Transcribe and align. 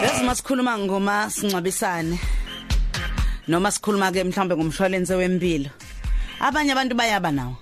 Bese 0.00 0.22
masikhuluma 0.24 0.78
ngoma 0.78 1.30
singcwabisane 1.30 2.18
noma 3.48 3.70
sikhuluma 3.70 4.12
ke 4.12 4.24
mhlambe 4.24 4.56
ngomshwalense 4.56 5.14
wempilo. 5.14 5.70
Abanye 6.40 6.72
abantu 6.72 6.94
bayaba 6.94 7.30
nawo. 7.30 7.56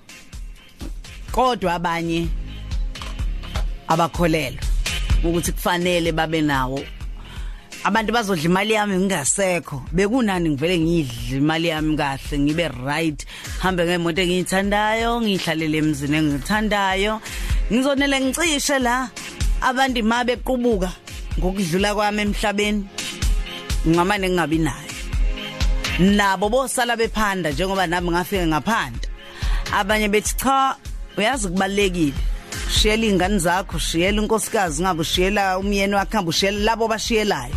Kodwa 1.33 1.75
abanye 1.75 2.29
abakholelwa 3.89 4.63
ukuthi 5.25 5.53
kufanele 5.53 6.13
babe 6.13 6.41
nawo. 6.43 6.81
Abantu 7.85 8.13
bazodla 8.13 8.45
imali 8.45 8.73
yami 8.75 8.97
ngingasekho. 8.97 9.83
Bekunani 9.93 10.51
ngivele 10.51 10.79
ngidle 10.79 11.39
imali 11.39 11.69
yami 11.69 11.97
kahle 11.97 12.39
ngibe 12.39 12.69
right? 12.87 13.27
Hambe 13.59 13.85
ngemoto 13.85 14.23
engiyithandayo 14.23 15.21
ngihlalele 15.21 15.79
emzini 15.79 16.17
engithandayo 16.17 17.21
ngizonele 17.73 18.21
ngicishe 18.21 18.79
la. 18.79 19.11
Abantu 19.61 20.03
mabe 20.05 20.37
bequbuka 20.37 20.91
ngokudlula 21.39 21.95
kwami 21.95 22.23
emhlabeni 22.23 22.85
ngamane 23.89 24.29
ngingabi 24.29 24.59
nayo. 24.59 24.91
Nabo 25.99 26.49
bosala 26.49 26.97
bephanda 26.97 27.51
njengoba 27.51 27.87
nami 27.87 28.11
ngafike 28.11 28.47
ngaphanda. 28.47 29.09
Abanye 29.73 30.09
bethi 30.09 30.35
cha 30.37 30.77
uyazi 31.17 31.49
kubalekile 31.49 32.13
shiyela 32.71 33.07
ingane 33.07 33.39
zakho 33.39 33.79
shiyela 33.79 34.23
unkosikazi 34.23 34.83
ngabe 34.83 35.01
ushiyela 35.01 35.59
umyeni 35.59 35.95
wakhe 35.95 36.17
ngabe 36.17 36.29
ushiyela 36.29 36.59
labo 36.59 36.89
bashiyelayo 36.89 37.55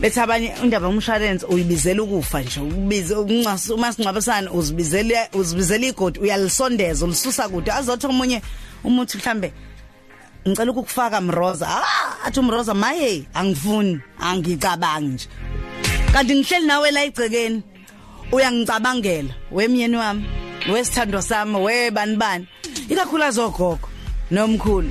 bethi 0.00 0.20
abanye 0.20 0.54
indaba 0.62 0.86
yomshwalense 0.86 1.46
uyibizela 1.46 2.02
ukufa 2.02 2.42
nje 2.42 2.60
ubize 2.60 3.14
uncasa 3.14 3.74
uma 3.74 3.92
singcwabisana 3.92 4.52
uzibizela 4.52 5.28
uzibizela 5.32 5.86
igodi 5.86 6.18
uyalisondeza 6.18 7.04
ulisusa 7.04 7.48
kude. 7.48 7.72
Azothi 7.72 8.06
omunye 8.06 8.42
umuthi 8.84 9.18
mhlambe 9.18 9.52
ngicela 10.48 10.70
ukukufaka 10.70 11.20
mroza. 11.20 11.66
Ah 11.68 12.26
athi 12.26 12.40
umroza 12.40 12.74
maye 12.74 13.24
angifuni 13.34 14.00
angicabangi 14.20 15.06
nje. 15.08 15.28
Kanti 16.12 16.34
ngihleli 16.34 16.66
nawe 16.66 16.90
la 16.90 17.04
igcekeni 17.04 17.62
uyangicabangela 18.32 19.34
wemyeni 19.50 19.96
wami 19.96 20.24
wesithando 20.72 21.22
sami 21.22 21.56
webani 21.56 22.16
bani. 22.16 22.46
Ikakhulu 22.88 23.24
azogogo 23.24 23.88
nomkhulu. 24.30 24.90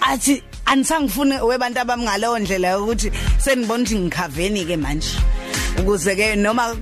Athi 0.00 0.42
anisangifune 0.66 1.40
webantu 1.40 1.80
abamngaleyo 1.80 2.38
ndlela 2.38 2.78
ukuthi 2.78 3.10
senibona 3.38 3.82
ukuthi 3.82 3.98
ngikhaveni 3.98 4.64
ke 4.64 4.76
manje. 4.76 5.18
Ukuze 5.78 6.16
ke 6.16 6.36
noma 6.36 6.74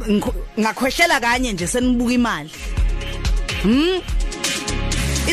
ngakhwehlela 0.58 1.20
kanye 1.20 1.52
nje 1.52 1.66
senibuka 1.66 2.12
imali. 2.12 2.50
Hm 3.62 4.00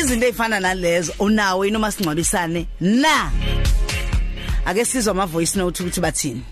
izinto 0.00 0.26
ezifana 0.26 0.60
nalezo 0.60 1.12
unawo 1.18 1.64
inoma 1.64 1.92
singcwabisane? 1.92 2.66
Na! 2.80 3.30
Ake 4.64 4.84
sizwe 4.84 5.10
ama 5.10 5.26
voice 5.26 5.58
note 5.58 5.82
ukuthi 5.82 6.00
bathini. 6.00 6.42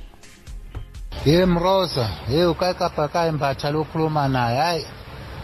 Ye 1.24 1.46
mroza. 1.46 2.08
Ye 2.28 2.46
ukayikabhaka 2.46 3.26
imbatha 3.26 3.70
lokhuluma 3.70 4.28
naye. 4.28 4.58
Hayi 4.58 4.86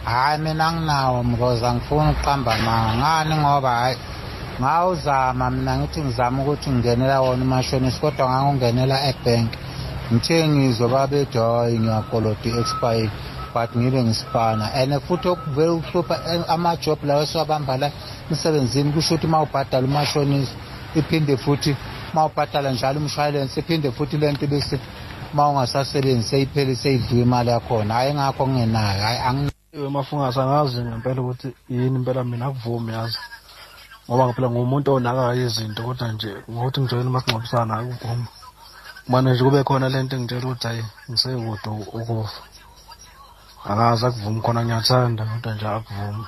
hayi 0.05 0.41
mina 0.41 0.71
nginawo 0.71 1.23
mroza. 1.23 1.73
Ngifuna 1.73 2.11
ukuqamba 2.11 2.57
manga. 2.57 2.97
Ngani 2.97 3.35
ngoba 3.35 3.71
hayi 3.75 3.97
ngawuzama 4.61 5.49
mina 5.51 5.77
ngithi 5.77 6.01
ngizama 6.01 6.43
ukuthi 6.43 6.69
ngingenela 6.69 7.21
wona 7.21 7.43
umashonisi 7.43 7.99
kodwa 7.99 8.29
ngangungenela 8.29 9.09
ebank. 9.09 9.51
Ngithe 10.13 10.47
ngizwe 10.47 10.87
babethi 10.87 11.37
hayi 11.37 11.79
ngiyakolota 11.79 12.49
i-expire 13.55 13.67
but 13.67 13.75
ngibe 13.75 14.03
ngisipana 14.03 14.73
and 14.73 15.01
futhi 15.01 15.27
okuvele 15.27 15.69
ukuhlupha 15.69 16.47
amajob 16.47 17.03
lawo 17.03 17.23
esiwabamba 17.23 17.77
la 17.77 17.91
emsebenzini 18.29 18.91
kusho 18.91 19.15
ukuthi 19.15 19.27
uma 19.27 19.41
ubhadala 19.41 19.87
umashonisi 19.87 20.53
iphinde 20.95 21.37
futhi 21.37 21.75
uma 22.13 22.25
ubhadala 22.25 22.71
njalo 22.71 22.99
umshwalense 22.99 23.59
iphinde 23.59 23.91
futhi 23.91 24.17
le 24.17 24.31
nto 24.31 24.47
bese 24.47 24.79
uma 25.33 25.49
ungasasebenzi 25.49 26.27
seyiphele 26.29 26.75
seyidliwe 26.75 27.23
imali 27.23 27.49
yakhona. 27.49 27.93
Hhayi 27.93 28.13
ngakho 28.13 28.47
ngingenayo 28.47 29.01
hhayi 29.01 29.51
mafungasi 29.89 30.39
angazi 30.39 30.81
ngempela 30.81 31.21
ukuthi 31.21 31.49
yini 31.69 31.95
impela 31.95 32.23
mina 32.23 32.45
akuvumi 32.45 32.93
yazi. 32.93 33.19
Ngoba 34.07 34.33
phela 34.33 34.49
ngumuntu 34.49 34.93
onakayo 34.93 35.45
izinto 35.45 35.83
kodwa 35.83 36.11
nje 36.11 36.31
ngokuthi 36.51 36.81
ngijoyine 36.81 37.09
masingcwabisana 37.09 37.73
akuvumi 37.77 38.25
kumane 39.05 39.31
nje 39.31 39.43
kube 39.43 39.63
khona 39.63 39.89
le 39.89 40.03
nto 40.03 40.15
engitshela 40.15 40.47
ukuthi 40.47 40.67
hayi 40.67 40.83
ngisekude 41.09 41.69
ukufa. 41.69 42.54
Akazi 43.71 44.05
akuvumi 44.05 44.39
khona 44.41 44.61
ngiyathanda 44.65 45.23
kodwa 45.29 45.53
nje 45.53 45.67
akuvumi 45.67 46.25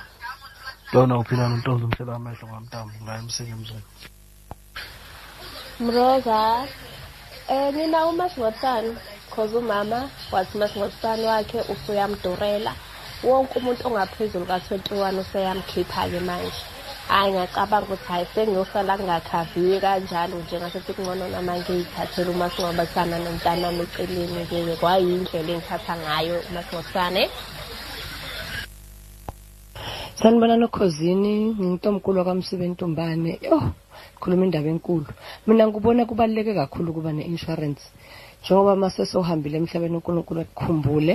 lona 0.92 1.18
uphila 1.18 1.48
nontombi 1.48 1.84
umshela 1.84 2.12
amehlo 2.16 2.44
ngamntambo 2.48 2.94
ngayo 3.02 3.20
emsini 3.22 3.50
emzini 3.56 3.86
mroza 5.80 6.38
um 7.54 7.74
mina 7.74 8.06
umasingcwabisane 8.10 8.90
cause 9.32 9.54
umama 9.56 9.98
wathi 10.32 10.52
umasingcwabisane 10.56 11.24
wakhe 11.30 11.58
usuyamdurela. 11.72 12.72
Wonke 13.22 13.58
umuntu 13.58 13.82
ongaphezulu 13.86 14.46
ka-twenty-one 14.46 15.18
useyamkhipha-ke 15.22 16.20
manje. 16.28 16.62
Hhayi 17.08 17.30
ngiyacabanga 17.32 17.86
ukuthi 17.86 18.06
hhayi 18.08 18.26
sengiyosala 18.34 18.92
ngingakhaviwe 18.98 19.76
kanjalo 19.84 20.36
nje 20.38 20.56
ngasethi 20.60 20.92
kungcono 20.92 21.24
nama 21.34 21.52
ngiyithathele 21.58 22.30
umasingcwabisana 22.30 23.16
nomntanami 23.24 23.82
eceleni-ke 23.84 24.76
kwayindlela 24.80 25.50
engithatha 25.54 25.94
ngayo 26.02 26.36
umasingcwabisane 26.48 27.22
sanibona 30.18 30.56
nokhosini 30.58 31.54
ngingutomkulu 31.54 32.18
wakamsibe 32.18 32.66
ntombane. 32.68 33.38
Yo 33.38 33.56
khuluma 34.20 34.44
indaba 34.44 34.68
enkulu. 34.68 35.06
Mina 35.46 35.64
ngibona 35.66 36.02
kubaluleke 36.10 36.52
kakhulu 36.58 36.90
ukuba 36.90 37.12
ne-insurance 37.12 37.82
njengoba 38.42 38.74
mase 38.76 39.06
sohambile 39.06 39.56
emhlabeni 39.58 39.96
unkulunkulu 39.96 40.40
ekukhumbule 40.42 41.14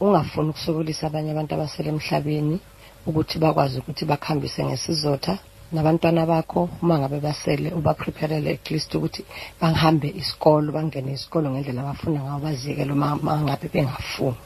ungafuni 0.00 0.50
ukusokolisa 0.50 1.06
abanye 1.06 1.30
abantu 1.32 1.52
abasele 1.54 1.88
emhlabeni. 1.88 2.60
Ukuthi 3.08 3.38
bakwazi 3.38 3.78
ukuthi 3.78 4.04
bakuhambise 4.04 4.64
ngesizotha 4.64 5.34
nabantwana 5.72 6.26
bakho 6.26 6.68
uma 6.82 6.98
ngabe 6.98 7.18
basele 7.20 7.68
ubaprepherele 7.78 8.50
at 8.56 8.70
least 8.70 8.94
ukuthi 8.94 9.22
bahambe 9.60 10.08
isikolo 10.20 10.72
bangene 10.72 11.12
isikolo 11.12 11.46
ngendlela 11.50 11.80
abafuna 11.82 12.20
ngayo 12.22 12.40
baziyekele 12.44 12.92
uma 12.92 13.34
ngabe 13.44 13.66
bengafuni 13.72 14.38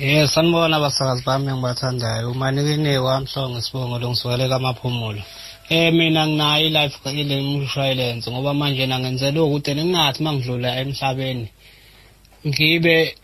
Yes, 0.00 0.32
sanibona 0.34 0.76
abasakazi 0.76 1.22
bami 1.26 1.48
engibathandayo. 1.50 2.30
Umanikine 2.30 2.98
wamhlongo 2.98 3.58
isibongo 3.58 3.98
longisukele 3.98 4.48
kamaphumulo. 4.48 5.22
Eh 5.68 5.92
mina 5.92 6.26
nginayo 6.26 6.66
i-life 6.66 6.98
ile 7.10 7.36
insurance 7.40 8.30
ngoba 8.30 8.54
manje 8.54 8.86
nangenzela 8.86 9.42
ukuthi 9.42 9.74
ningathi 9.74 10.22
mangidlula 10.22 10.80
emhlabeni 10.80 11.48
ngibe 12.46 13.14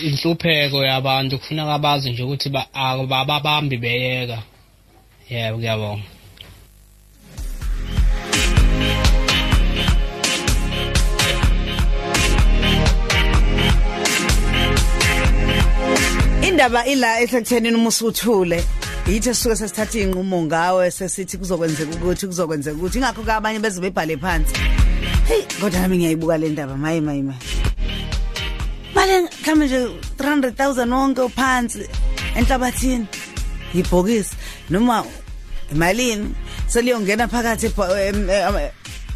inhlupheko 0.00 0.84
yabantu 0.84 1.38
kufuneka 1.38 1.78
bazi 1.78 2.10
nje 2.10 2.22
ukuthi 2.22 2.50
ababambi 2.72 3.76
beyeka. 3.76 4.38
Yebo 5.30 5.58
ngiyabonga. 5.58 6.02
indaba 16.42 16.86
ila 16.86 17.20
esekuthenini 17.20 17.76
uma 17.76 17.88
usuthule 17.88 18.64
yithi 19.06 19.28
esisuke 19.28 19.56
sesithatha 19.56 19.98
inqumo 19.98 20.42
ngawe 20.42 20.90
sesithi 20.90 21.38
kuzokwenzeka 21.38 21.92
ukuthi 21.96 22.26
kuzokwenzeka 22.26 22.76
ukuthi. 22.76 22.98
Ingakho 22.98 23.22
ke 23.22 23.32
abanye 23.32 23.58
beze 23.58 23.80
bebhale 23.80 24.16
phansi. 24.16 24.54
Hey 25.28 25.42
kodwa 25.60 25.80
nami 25.80 25.96
ngiyayibuka 25.96 26.38
le 26.38 26.48
ndaba. 26.48 26.76
Mayi 26.76 27.00
mayi 27.00 27.22
mayi 27.22 27.61
manje 29.02 29.28
mhlawumbe 29.42 29.66
nje 29.66 29.88
300000 30.18 30.92
wonke 30.92 31.20
uphansi 31.20 31.88
enhlabathini. 32.36 33.06
Yibhokisi 33.74 34.36
noma 34.70 35.04
imalini 35.72 36.34
seliyongena 36.68 37.28
phakathi 37.28 37.68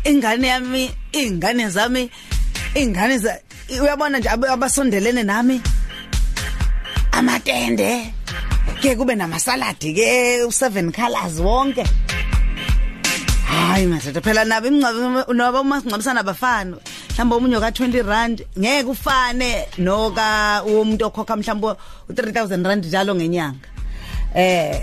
ingane 0.05 0.49
yami 0.49 0.90
ingane 1.12 1.69
zami 1.69 2.11
ingane 2.75 3.19
za 3.19 3.38
uyabona 3.82 4.19
nje 4.19 4.28
abasondelene 4.28 5.22
nami? 5.22 5.61
Amatende 7.12 8.12
ke 8.82 8.96
kube 8.96 9.14
namasaladi 9.14 9.94
ke 9.94 10.43
u7 10.44 10.93
colors 10.93 11.38
wonke. 11.38 11.84
Hayi 13.46 13.87
madodana 13.87 14.20
phela 14.20 14.44
nabo 14.44 14.66
imncwabi 14.66 15.34
nabo 15.34 15.64
masingcwabisana 15.64 16.20
abafani 16.20 16.76
mhlawumbe 17.16 17.34
omunye 17.36 17.60
ka 17.60 17.70
20 17.70 18.02
rand 18.06 18.44
ngeke 18.58 18.84
ufane 18.90 19.66
noka 19.78 20.62
umuntu 20.66 21.06
okhokha 21.06 21.36
mhlawumbe 21.36 21.76
u3000 22.10 22.64
rand 22.68 22.84
njalo 22.86 23.14
ngenyanga. 23.14 23.68
Eh 24.34 24.80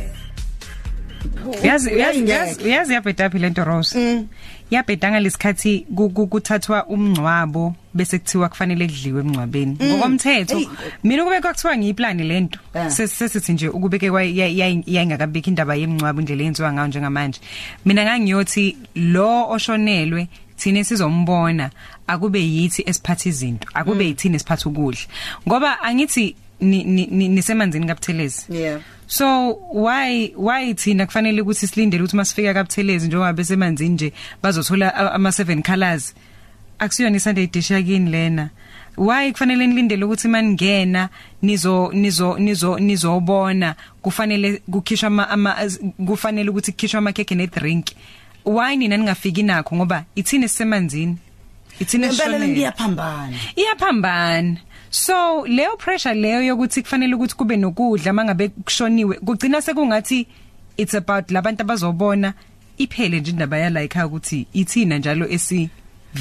yazi 1.64 2.00
yazi 2.00 2.26
yazi- 2.28 2.70
yazi 2.70 2.94
yabheda 2.94 3.30
phi 3.30 3.40
lento 3.40 3.64
Rose? 3.64 4.26
Yabheda 4.72 5.12
ngalesikhathi 5.12 5.86
ku- 5.96 6.10
ku- 6.10 6.28
kuthathwa 6.28 6.86
umncwabo 6.88 7.76
bese 7.94 8.20
kuthiwa 8.20 8.50
kufanele 8.50 8.88
kudliwe 8.88 9.22
emncwabeni 9.22 9.78
ngokomthetho 9.82 10.58
Eyi. 10.58 10.70
mina 11.04 11.24
kube 11.24 11.42
kwakuthiwa 11.42 11.78
ngiyiplani 11.78 12.24
lento 12.24 12.60
Ah. 12.74 12.90
Ses- 12.90 13.08
sesithi 13.14 13.54
nje 13.54 13.68
ukubeke 13.70 14.08
yayingakabiki 14.08 15.50
indaba 15.50 15.76
yemncwabo 15.76 16.20
indlela 16.22 16.44
yenziwa 16.44 16.74
ngayo 16.74 16.88
njengamanje. 16.88 17.40
Mina 17.86 18.04
ngangiyothi 18.04 18.78
lo 18.96 19.50
oshonelwe 19.50 20.28
thina 20.64 20.84
sizombona 20.84 21.70
akube 22.08 22.40
yithi 22.40 22.84
esiphatha 22.86 23.30
izinto 23.30 23.68
akube 23.74 24.06
yithini 24.06 24.36
esiphatha 24.36 24.70
ukudla. 24.70 25.02
Ngoba 25.48 25.82
angithi 25.82 26.36
ni- 26.62 26.84
ni- 26.84 27.08
ni- 27.12 27.28
nisemanzini 27.30 27.88
kabuthelezi 27.88 28.46
yeah. 28.50 28.80
So 29.08 29.54
why 29.74 30.32
why 30.38 30.74
thina 30.74 31.06
kufanele 31.06 31.42
ukuthi 31.42 31.68
silindele 31.68 32.04
ukuthi 32.04 32.16
masifika 32.16 32.54
kabuthelezi 32.54 33.08
njengoba 33.08 33.34
besemanzini 33.34 33.90
nje 33.94 34.14
bazothola 34.44 34.96
a- 34.96 35.12
ama 35.14 35.32
seven 35.32 35.62
colors? 35.64 36.14
Akusiyona 36.80 37.18
isunday 37.18 37.48
dish 37.48 37.72
yakini 37.72 38.10
lena. 38.12 38.50
Why 38.98 39.32
kufanele 39.32 39.68
nilindele 39.68 40.06
ukuthi 40.06 40.28
maningena 40.28 41.10
nizo 41.42 41.92
nizo 41.94 42.38
nizo 42.38 42.80
nizobona 42.80 43.76
kufanele 44.02 44.62
kukhishwa 44.72 45.08
ama, 45.08 45.30
ama 45.30 45.56
kufanele 46.08 46.50
ukuthi 46.50 46.72
kukhishwa 46.72 46.98
ama 46.98 47.12
cake 47.14 47.36
ne 47.36 47.48
drink 47.48 47.86
why 48.46 48.76
nina 48.76 48.98
ningafiki 48.98 49.44
nakho? 49.44 49.76
Ngoba 49.76 50.06
ithini 50.16 50.48
sisemanzini 50.48 51.18
ithini 51.80 52.06
impela 52.08 52.24
esishonele 52.24 52.48
ngiyaphambana 52.48 53.38
iyaphambana. 53.56 54.58
So 54.90 55.46
leyo 55.48 55.78
pressure 55.78 56.14
leyo 56.14 56.44
yokuthi 56.44 56.82
kufanele 56.82 57.16
ukuthi 57.16 57.36
kube 57.36 57.58
nokudla 57.58 58.14
mangabe 58.14 58.50
kushoniwe 58.50 59.16
kugcina 59.26 59.62
sekungathi 59.62 60.28
it's 60.78 60.94
about 60.96 61.32
labantu 61.32 61.62
abazobona 61.62 62.34
iphele 62.78 63.20
nje 63.20 63.32
indaba 63.32 63.58
yala 63.58 63.82
ekhaya 63.82 64.08
ukuthi 64.08 64.48
ithina 64.54 64.98
njalo 64.98 65.30
esi 65.30 65.70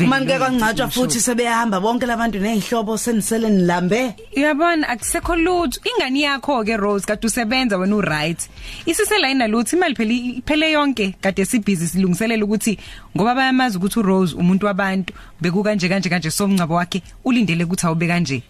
manje 0.00 0.38
kwangcatshwa 0.38 0.88
futhi 0.90 1.20
sebehamba 1.20 1.80
bonke 1.80 2.06
labantu 2.06 2.38
nezihlobo 2.38 2.96
senisele 2.98 3.50
nilambe. 3.50 4.14
Uyabona 4.36 4.88
akusekho 4.88 5.36
lutho. 5.36 5.80
Ingani 5.84 6.22
yakho 6.22 6.64
ke 6.64 6.76
Rose? 6.76 7.06
Kade 7.06 7.26
usebenza 7.26 7.76
wena 7.78 7.96
u 7.96 8.00
right 8.00 8.38
isisela 8.86 9.30
ina 9.30 9.46
luthi 9.46 9.76
imali 9.76 9.94
phela 9.94 10.12
iphele 10.12 10.72
yonke. 10.72 11.14
Kade 11.20 11.44
sibhizi 11.44 11.88
silungiselela 11.88 12.44
ukuthi 12.44 12.78
ngoba 13.16 13.34
bayamazi 13.34 13.76
ukuthi 13.78 13.98
u 13.98 14.02
Rose 14.02 14.34
umuntu 14.36 14.66
wabantu 14.66 15.12
beku 15.40 15.62
kanje 15.62 15.88
kanje 15.88 16.08
kanje 16.08 16.30
somncabo 16.30 16.74
wakhe 16.74 17.02
ulindele 17.24 17.64
ukuthi 17.64 17.86
awube 17.86 18.06
kanje 18.08 18.42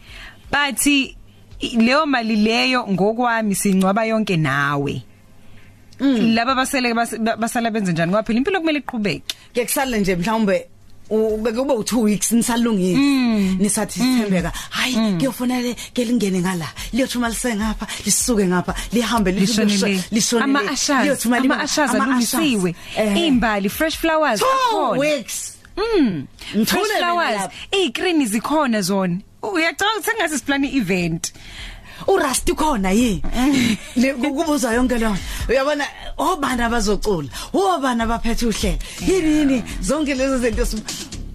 but 0.51 0.87
i- 0.87 1.17
leyo 1.77 2.07
mali 2.07 2.37
leyo 2.37 2.87
ngokwami 2.87 3.55
sincwaba 3.55 4.05
yonke 4.05 4.37
nawe. 4.37 5.03
Laba 6.01 6.55
basele 6.55 6.95
bas- 6.95 7.19
ba- 7.19 7.37
basala 7.37 7.71
benze 7.71 7.93
njani 7.93 8.11
ngoba 8.13 8.23
phela 8.23 8.39
impilo 8.39 8.61
kumele 8.61 8.79
iqhubeke. 8.79 9.23
Ke 9.55 9.65
kusale 9.65 10.01
nje 10.01 10.17
mhlawumbe 10.17 10.67
ube 11.11 11.53
kube 11.53 11.75
u2 11.75 11.97
weeks 12.03 12.33
nisalungile 12.33 12.99
nisathi 13.59 13.99
sithembeka 14.01 14.53
hayi 14.71 14.95
kuyofanele 15.19 15.75
ke 15.95 16.05
lingene 16.05 16.41
ngala 16.41 16.69
liyothuma 16.93 17.29
lisengapha 17.29 17.87
lisuke 18.05 18.47
ngapha 18.47 18.75
lihambe 18.93 19.33
lishonele 19.33 20.05
lishonele 20.11 20.45
ama 20.45 20.71
ashes 20.71 21.27
ama 21.27 21.61
ashes 21.61 21.91
alungisiwe 21.95 22.75
imbali 23.17 23.69
fresh 23.69 23.97
flowers 23.97 24.41
2 24.41 24.45
akhona. 24.69 24.99
weeks 24.99 25.53
Mm. 25.77 26.27
Fresh 26.67 26.89
flowers, 26.99 27.41
lapha. 27.41 27.51
izikrini 27.73 28.27
zikhona 28.27 28.81
zona. 28.83 29.19
Uyacabanga 29.43 30.03
sengathi 30.03 30.39
siplani 30.39 30.77
event. 30.77 31.33
Urasti 32.07 32.55
khona 32.55 32.91
yi 32.91 33.23
Le- 33.97 34.15
kukubuza 34.15 34.73
yonke 34.75 34.99
leyo. 34.99 35.17
Uyabona 35.49 35.85
obana 36.19 36.69
bazocula 36.71 37.29
obana 37.53 38.07
baphethe 38.07 38.47
uhlelo? 38.47 38.79
Yini 39.07 39.31
yini 39.39 39.63
zonke 39.83 40.15
lezo 40.15 40.39
zinto 40.39 40.65
si- 40.67 40.83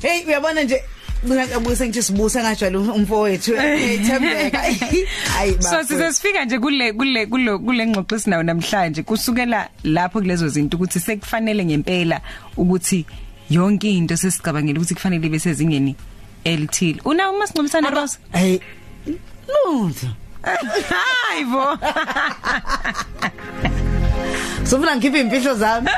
hey 0.01 0.25
uyabona 0.25 0.63
nje 0.63 0.81
ngiyabuse 1.27 1.85
ngithi 1.87 2.03
sibuse 2.03 2.39
ngajwayele 2.43 2.77
umfowethu 2.77 3.55
ethembeka 3.55 4.57
hayi 5.37 5.51
So 5.53 5.57
bafowethu. 5.57 5.87
sizosifika 5.87 6.45
nje 6.45 6.59
kule 6.59 6.93
kule 6.93 7.25
kulo 7.25 7.59
kule 7.59 7.87
ngxoxo 7.87 8.15
esinayo 8.15 8.43
namhlanje. 8.43 9.03
Kusukela 9.03 9.69
lapho 9.83 10.19
kulezo 10.21 10.47
zinto 10.47 10.77
ukuthi 10.77 10.99
sekufanele 10.99 11.65
ngempela 11.65 12.21
ukuthi 12.57 13.05
yonke 13.49 13.89
into 13.91 14.17
sesicabangela 14.17 14.79
ukuthi 14.79 14.93
kufanele 14.93 15.29
bese 15.29 15.53
zingeni 15.53 15.95
elithile. 16.43 17.01
Una 17.05 17.31
uma 17.31 17.47
singcobisana 17.47 17.89
Rose? 17.89 18.19
hey 18.33 18.59
lutho 19.47 20.07
Hayibo. 20.89 21.77
sofuna 24.63 24.95
ngikhiphe 24.95 25.19
imfihlo 25.19 25.53
zami 25.55 25.89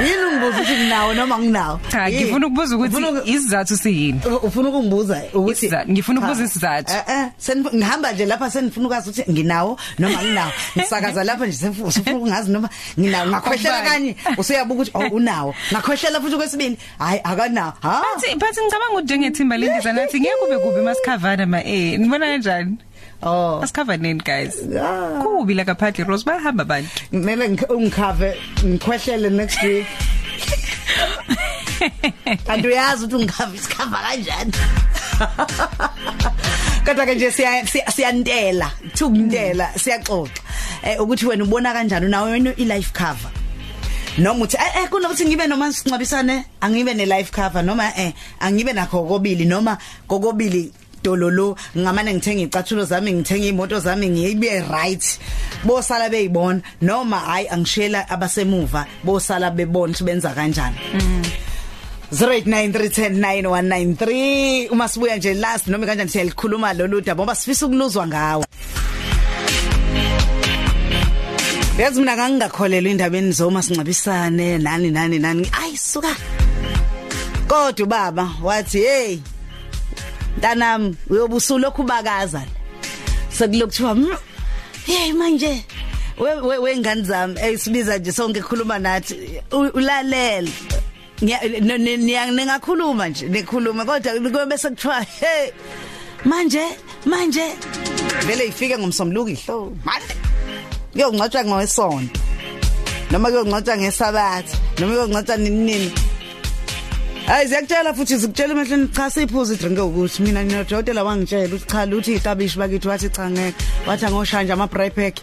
yini 0.00 0.24
ungibuza 0.24 0.56
ukuthi 0.60 0.72
nginawo 0.76 1.14
noma 1.14 1.38
nginawo 1.38 1.80
Cha, 1.92 2.06
Yini? 2.08 2.22
ngifuna 2.24 2.46
ukubuza 2.46 2.76
Ufuna 2.76 3.08
ukuthi 3.10 3.30
isizathu 3.30 3.76
siyini. 3.76 4.20
U- 4.26 4.36
ufuna 4.46 4.68
ukungibuza 4.68 5.22
ukuthi 5.34 5.52
Isizathu, 5.66 5.92
ngifuna 5.92 6.20
ukubuza 6.20 6.38
Cha. 6.40 6.44
isizathu. 6.50 6.92
eh 6.92 7.02
eh 7.08 7.26
senif- 7.40 7.74
ngihamba 7.76 8.12
nje 8.12 8.26
lapha 8.26 8.50
senifuna 8.50 8.86
ukwazi 8.86 9.10
ukuthi 9.10 9.32
nginawo 9.32 9.78
noma 9.98 10.22
nginawo 10.22 10.52
ngisakaza 10.78 11.24
lapha 11.24 11.46
nje 11.46 11.56
senifuna 11.56 11.88
ufuna 11.88 12.16
ukungazi 12.16 12.50
noma 12.52 12.68
nginawo 13.00 13.26
ngakhwehlela 13.26 13.76
Awubani. 13.76 14.14
kanye 14.14 14.36
usuyabuka 14.38 14.74
ukuthi 14.82 14.90
oh 14.94 15.14
unawo 15.16 15.54
ngakhwehlela 15.72 16.20
futhi 16.20 16.36
kwesibili 16.36 16.78
hayi 16.98 17.20
akanawo 17.24 17.72
ha 17.82 18.02
Bathi 18.14 18.34
bathi 18.36 18.60
ngicabanga 18.60 18.92
ukuthi 18.92 19.04
njengethimba 19.04 19.56
lendizana 19.56 20.00
nathi 20.02 20.20
ngeke 20.20 20.34
kube 20.40 20.58
kubi 20.58 20.80
masikhavana 20.80 21.46
ma 21.46 21.64
eh 21.64 21.98
nibona 21.98 22.26
kanjani? 22.26 22.76
Oh 23.22 23.60
Asikhavaneni 23.62 24.22
guys. 24.24 24.54
Ah. 24.76 25.20
Kubi 25.22 25.54
la 25.54 25.64
kaphathi 25.64 26.04
Rose 26.06 26.24
bayahamba 26.24 26.62
abantu. 26.62 26.88
kumele 27.10 27.48
ngikh- 27.48 27.70
ungikhave 27.74 28.36
ngikhwehlele 28.64 29.30
next 29.30 29.62
week 29.62 29.86
kanti 32.46 32.66
uyazi 32.68 33.04
ukuthi 33.04 33.16
ungikhave 33.16 33.56
isikhava 33.58 33.98
kanjani 33.98 34.52
kodwa 36.84 37.06
ke 37.06 37.14
nje 37.14 37.30
siya 37.30 37.62
siya- 37.66 37.90
siyantela 37.90 38.70
thukundela 38.94 39.66
siyaxoxa 39.78 40.42
eh 40.82 41.00
ukuthi 41.00 41.26
wena 41.26 41.44
ubona 41.44 41.72
kanjani 41.72 42.06
unawo 42.06 42.26
wena 42.30 42.50
i 42.56 42.64
life 42.64 42.90
cover 42.92 43.30
noma 44.18 44.44
uthi 44.44 44.56
eh 44.56 44.82
eh, 44.82 44.88
kunokuthi 44.88 45.26
ngibe 45.26 45.46
noma 45.46 45.72
sincabisane 45.72 46.44
angibe 46.60 46.94
ne 46.94 47.06
life 47.06 47.30
cover 47.32 47.62
noma 47.64 47.92
eh 47.96 48.12
angibe 48.40 48.72
nakho 48.72 49.02
kokobili 49.02 49.44
noma 49.44 49.78
kokobili 50.08 50.72
dololo 51.02 51.56
ngamane 51.76 52.14
ngithenga 52.14 52.42
icathulo 52.42 52.84
zami 52.84 53.12
ngithenga 53.12 53.46
imoto 53.46 53.80
zami 53.80 54.08
ngiyibe 54.08 54.60
right. 54.70 55.18
Bosala 55.64 56.08
beyibona 56.08 56.60
noma 56.82 57.18
hayi 57.18 57.48
angishela 57.48 58.08
abasemuva 58.08 58.86
bosala 59.04 59.50
bebona 59.50 59.92
ukuthi 59.92 60.04
benza 60.04 60.30
kanjani. 60.30 60.76
0893109193 62.12 64.70
uma 64.70 64.88
sibuya 64.88 65.16
nje 65.16 65.34
last 65.34 65.66
noma 65.66 65.86
kanjani 65.86 66.10
siyalikhuluma 66.10 66.72
lolu 66.72 67.00
daba 67.00 67.22
ngoba 67.22 67.34
sifisa 67.34 67.66
ukuluzwa 67.66 68.06
ngawe 68.06 68.44
Yazi 71.78 72.00
mina 72.00 72.16
ngangingakholelwa 72.16 72.90
indabeni 72.90 73.32
zoma 73.32 73.62
singcabisane 73.62 74.58
nani 74.58 74.90
nani 74.90 75.18
nani. 75.18 75.50
Ayi 75.62 75.76
suka. 75.76 76.16
Kodwa 77.48 77.86
baba 77.86 78.30
wathi 78.42 78.78
hey 78.78 79.18
Ntanami 80.38 80.94
uyobusulo 81.10 81.58
lokhu 81.58 81.82
bakaza 81.82 82.42
sekulokuthiwa 83.30 83.94
"Mm, 83.94 84.16
hey 84.86 85.12
manje 85.12 85.64
we 86.18 86.34
we- 86.40 86.58
wengane 86.58 87.02
zami 87.02 87.34
eyisibiza 87.40 87.98
nje 87.98 88.12
sonke 88.12 88.40
khuluma 88.40 88.78
nathi 88.78 89.14
u- 89.52 89.70
ulalela. 89.74 90.48
Ngiya- 91.22 91.42
n- 91.44 91.70
n- 91.70 92.00
niya- 92.06 92.30
ningakhuluma 92.30 93.08
nje 93.08 93.28
nikhulume 93.28 93.84
kodwa 93.84 94.12
kube 94.14 94.46
bese 94.46 94.68
kuthiwa 94.70 95.00
hey 95.20 95.50
manje 96.24 96.62
manje. 97.06 97.46
Vele 98.26 98.46
ifike 98.46 98.78
ngomsombuluko 98.78 99.30
ihlo 99.30 99.72
manje. 99.84 100.14
Kuyongcatshwa 100.92 101.44
ngowesonto 101.44 102.20
noma 103.10 103.28
kuyongcatshwa 103.30 103.76
ngesabathi 103.78 104.56
noma 104.78 104.94
kuyongcatshwa 104.94 105.36
nini 105.36 105.60
nini. 105.66 105.92
Hayi 107.28 107.46
ziyakutshela 107.48 107.94
futhi 107.94 108.16
zikutshela 108.16 108.52
emehlweni 108.52 108.88
cha 108.88 109.10
siphuza 109.10 109.54
idrink 109.54 109.78
ukuthi 109.78 110.22
mina 110.22 110.42
ninodokotela 110.44 111.04
wangitshela 111.04 111.46
ukuthi 111.54 111.66
cha 111.66 111.86
luthi 111.86 112.14
ikabishi 112.14 112.58
bakithi 112.58 112.88
wathi 112.88 113.08
cha 113.10 113.30
ngeke. 113.30 113.64
Wathi 113.86 114.06
angoshanja 114.06 114.52
ama 114.54 114.66
braai 114.66 114.90
pack. 114.90 115.14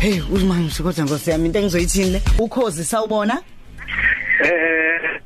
Hey 0.00 0.20
uthi 0.32 0.44
manje 0.44 0.82
kodwa 0.82 1.04
ngosi 1.04 1.30
yami 1.30 1.46
into 1.46 1.58
engizoyithini 1.58 2.10
le? 2.10 2.22
Ukhozi 2.38 2.84
sawubona? 2.84 3.42
Eh, 4.44 5.20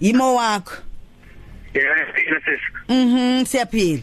yimo 0.00 0.34
wakho. 0.34 0.72
yeah, 1.74 2.06
sis. 2.44 2.60
mhm 2.88 3.44
siyaphila. 3.44 4.02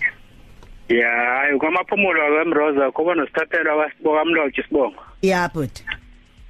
Yeah, 0.90 1.42
hayi 1.42 1.60
kwamaphumulo 1.60 2.20
kwemroza 2.36 2.92
kuba 2.92 3.16
nosithathela 3.16 3.76
wasiboka 3.76 4.26
mloji 4.26 4.64
sibongo. 4.64 5.02
yeah 5.22 5.50
but 5.54 5.72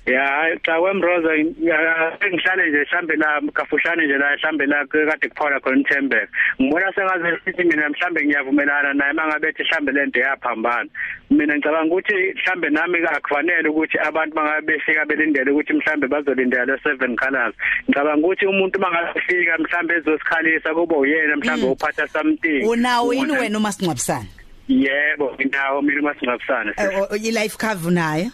ya 0.05 0.57
cha 0.63 0.79
kwemroza 0.79 1.29
ngihlale 1.37 2.69
nje 2.69 2.81
mhlambe 2.81 3.15
la 3.15 3.41
kafushane 3.53 4.05
nje 4.05 4.17
la 4.17 4.35
mhlambe 4.35 4.65
la 4.65 4.85
kade 4.85 5.29
kuphawula 5.29 5.59
khona 5.59 5.81
uThembeka. 5.81 6.27
Ngibona 6.61 6.93
sengaze 6.93 7.37
sithi 7.45 7.63
mina 7.63 7.89
mhlambe 7.89 8.25
ngiyavumelana 8.25 8.93
naye 8.93 9.13
mangabe 9.13 9.47
ethi 9.47 9.63
mhlambe 9.63 9.91
lento 9.91 10.19
yaphambana 10.19 10.89
mina 11.29 11.55
ngicabanga 11.55 11.93
ukuthi 11.93 12.13
mhlambe 12.35 12.69
nami 12.69 12.97
akufanele 12.97 13.69
ukuthi 13.69 13.97
abantu 13.97 14.35
mangabe 14.35 14.61
befika 14.67 15.05
belindele 15.05 15.51
ukuthi 15.51 15.73
mhlambe 15.73 16.07
bazolindela 16.07 16.65
le 16.65 16.77
seven 16.83 17.15
colors. 17.15 17.55
Ngicabanga 17.89 18.27
ukuthi 18.27 18.45
umuntu 18.45 18.79
mangafika 18.79 19.57
mhlambe 19.57 19.93
ezosikhalisa 19.93 20.73
kuba 20.73 20.97
uyena 20.97 21.35
mhlambe 21.35 21.65
uphatha 21.65 22.07
something. 22.07 22.63
Unawo 22.67 23.13
yini 23.13 23.31
wena 23.31 23.57
uma 23.57 23.71
singcwabisana 23.71 24.25
yebo 24.67 25.33
nginawo 25.33 25.81
mina 25.81 26.01
masingabusana 26.01 26.73
i 27.11 27.31
life 27.31 27.57
cover 27.57 27.91
nayo 27.91 28.31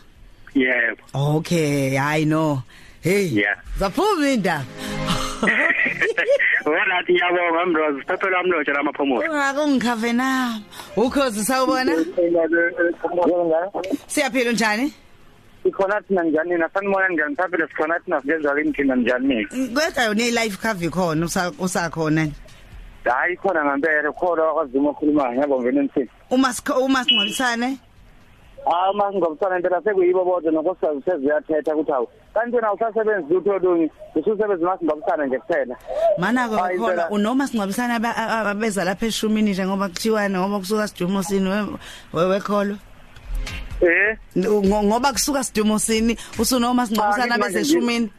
yebo 0.55 1.01
okay 1.37 1.95
hayi 1.95 2.25
no 2.25 2.63
hey 3.01 3.27
Yeah. 3.33 3.57
zaphuma 3.79 4.29
indaba 4.29 4.65
wena 6.65 6.97
athi 6.99 7.13
ngiyabonga 7.13 7.65
mrozi 7.65 7.99
siphephela 7.99 8.39
amlotsha 8.39 8.71
lamaphomola 8.73 9.31
ungakungikhave 9.31 10.13
na? 10.13 10.59
Ukhozi 10.97 11.45
sawubona? 11.45 11.91
Siyaphila 14.07 14.51
njani? 14.51 14.93
Ikhona 15.65 16.01
thina 16.01 16.23
njani? 16.23 16.57
Na 16.57 16.69
sanibona 16.69 17.09
njani? 17.09 17.35
Saphela 17.35 17.67
sikhona 17.67 17.99
thina 17.99 18.21
sigenza 18.21 18.55
kimthina 18.55 18.95
njani? 18.95 19.45
Kwetha 19.73 20.03
yona 20.03 20.23
i-life 20.23 20.57
cover 20.57 20.87
ikhona 20.87 21.25
usa- 21.25 21.53
usakhona. 21.59 22.27
Hayi 23.05 23.35
khona 23.37 23.65
ngempela 23.65 24.11
khona 24.11 24.43
wakwaziuma 24.43 24.89
okhulumayo 24.89 25.41
yabo 25.41 25.61
ngene 25.61 25.79
emthini. 25.79 26.09
Uma 26.29 26.49
sikho- 26.53 26.79
uma 26.85 27.03
singcwabisane 27.03 27.77
hayi 28.65 28.91
uma 28.93 29.11
singobusana 29.11 29.55
impela 29.57 29.81
sekuyibo 29.81 30.25
bodwa 30.25 30.51
nonkosikazi 30.51 31.01
seziyathetha 31.05 31.75
ukuthi 31.75 31.91
hawu 31.91 32.07
kanti 32.33 32.55
wena 32.55 32.73
usasebenzi 32.73 33.33
lutho 33.33 33.51
olunye 33.51 33.89
ususebenzi 34.15 34.63
uma 34.63 34.77
singobusana 34.77 35.25
nje 35.25 35.39
kuphela. 35.39 35.75
Mana-ke 36.17 36.55
khona 36.77 37.09
unoma 37.09 37.47
aba- 37.95 38.49
abeza 38.49 38.83
lapha 38.83 39.05
eshumini 39.05 39.51
nje 39.51 39.65
ngoba 39.65 39.89
kuthiwani 39.89 40.37
ngoba 40.37 40.59
kusuka 40.59 40.87
sidumosini 40.87 41.49
we- 41.49 41.67
we- 42.13 42.25
wekholwa 42.25 42.77
eh? 43.81 44.17
Ngo- 44.37 44.83
ngoba 44.83 45.11
kusuka 45.13 45.43
sidumosini 45.43 46.17
usunoma 46.39 46.85
singcwabisane 46.85 47.23
Ah, 47.23 47.37
ngithi 47.37 47.41
abeze 47.43 47.57
manje 47.59 47.69
eshumini. 47.71 48.11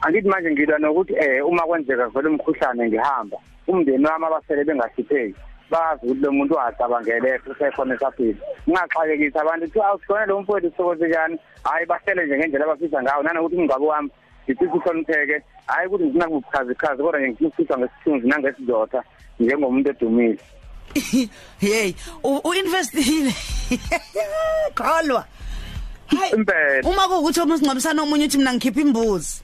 angithi 0.00 0.28
manje 0.28 0.50
ngilwa 0.50 0.78
nokuthi 0.78 1.14
eh 1.14 1.46
uma 1.46 1.62
kwenzeka 1.62 2.08
vele 2.08 2.28
umkhuhlane 2.28 2.88
ngihamba 2.88 3.36
umndeni 3.68 4.04
wami 4.06 4.24
abasele 4.26 4.64
bengahlipheki 4.64 5.34
bazi 5.70 6.06
ukuthi 6.06 6.20
lo 6.20 6.32
muntu 6.32 6.54
wacabangele 6.54 7.40
usekhona 7.50 7.94
esaphila. 7.94 8.38
Ngingaxakekisa 8.68 9.40
abantu 9.40 9.66
kuthi 9.66 9.80
awusikhona 9.80 10.26
lo 10.26 10.40
mfowethu 10.40 10.72
sokoze 10.76 11.08
njani 11.08 11.38
hayi 11.64 11.86
bahlele 11.86 12.26
nje 12.26 12.38
ngendlela 12.38 12.64
abafisa 12.64 13.02
ngawo 13.02 13.22
nanokuthi 13.22 13.56
umngcwabo 13.56 13.86
wami 13.86 14.10
ngifisa 14.48 14.72
uhlonipheke 14.74 15.42
hayi 15.66 15.86
ukuthi 15.86 16.04
ngifuna 16.04 16.26
kubuchazichazi 16.28 17.02
kodwa 17.02 17.20
nje 17.20 17.28
ngifisa 17.28 17.46
ukufisa 17.48 17.78
ngesithunzi 17.78 18.26
nangesizotha 18.28 19.02
njengomuntu 19.40 19.90
edumile. 19.90 20.38
Hey 21.60 21.94
u- 22.24 22.40
uinvestile. 22.48 23.32
Kholwa. 24.74 25.24
Hayi 26.06 26.32
impela. 26.32 26.88
uma 26.88 27.08
kuwukuthi 27.08 27.40
uma 27.40 27.56
singcwabisana 27.58 28.02
omunye 28.02 28.24
uthi 28.24 28.38
mina 28.38 28.52
ngikhipha 28.54 28.80
imbuzi. 28.80 29.42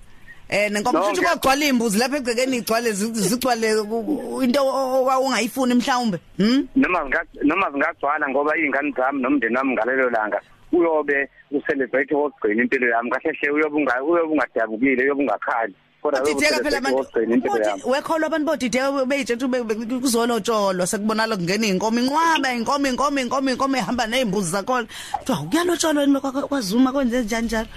Eh 0.48 0.70
nenkomo 0.70 0.98
No, 0.98 1.04
futhi 1.04 1.20
ngiya- 1.20 1.30
kwagcwala 1.40 1.64
imbuzi 1.64 1.98
lapha 1.98 2.16
egcekeni 2.16 2.56
igcwale 2.56 2.92
zi- 2.92 3.12
zigcwale 3.14 3.68
ku- 3.88 4.04
ku- 4.04 4.42
into 4.42 4.60
owawungayifuni 4.60 5.74
mhlawumbe 5.74 6.18
hm 6.38 6.66
noma 6.76 6.98
zinga- 7.04 7.26
noma 7.42 7.70
zingagcwala 7.70 8.28
ngoba 8.28 8.52
iy'ngane 8.56 8.92
zami 8.96 9.22
nomndeni 9.22 9.56
wami 9.56 9.72
ngalelo 9.74 10.10
langa 10.10 10.40
uyobe 10.72 11.28
ucelebrate 11.50 12.10
okugcina 12.14 12.62
impilo 12.62 12.88
yami. 12.90 13.10
Kahle 13.10 13.30
hle 13.38 13.50
uyobe 13.50 13.76
unga- 13.78 14.02
uyobe 14.02 14.32
ungadabukile 14.32 15.02
uyobe 15.02 15.22
ungakhali. 15.22 15.74
Kodwa 16.04 16.22
uyobe 16.22 16.34
Dideka 16.40 16.62
phela 16.62 16.78
ucelebrate 16.78 16.78
abantu 16.78 17.00
okugcina 17.00 17.34
impilo 17.34 17.56
yami? 17.64 17.80
Uthi 17.80 17.90
wekholwa 17.90 18.26
abantu 18.26 18.46
bodideka 18.46 19.06
beyitshela 19.06 19.46
ukuthi 19.46 20.00
kuzolotsholwa. 20.04 20.86
Sekubonala 20.86 21.36
kungena 21.36 21.66
inkomo 21.66 21.98
inqwaba 22.00 22.48
inkomo 22.52 22.86
inkomo 22.88 23.18
inkomo 23.20 23.50
inkomo 23.50 23.76
ehamba 23.76 24.06
nezimbuzi 24.06 24.50
zakhona. 24.52 24.86
Kuthiwa 25.18 25.48
kuyalotsholwa 25.48 26.02
yini 26.02 26.20
kwa- 26.20 26.48
kwazuma 26.48 26.92
kwenze 26.92 27.22
njani 27.24 27.46
njalo 27.46 27.68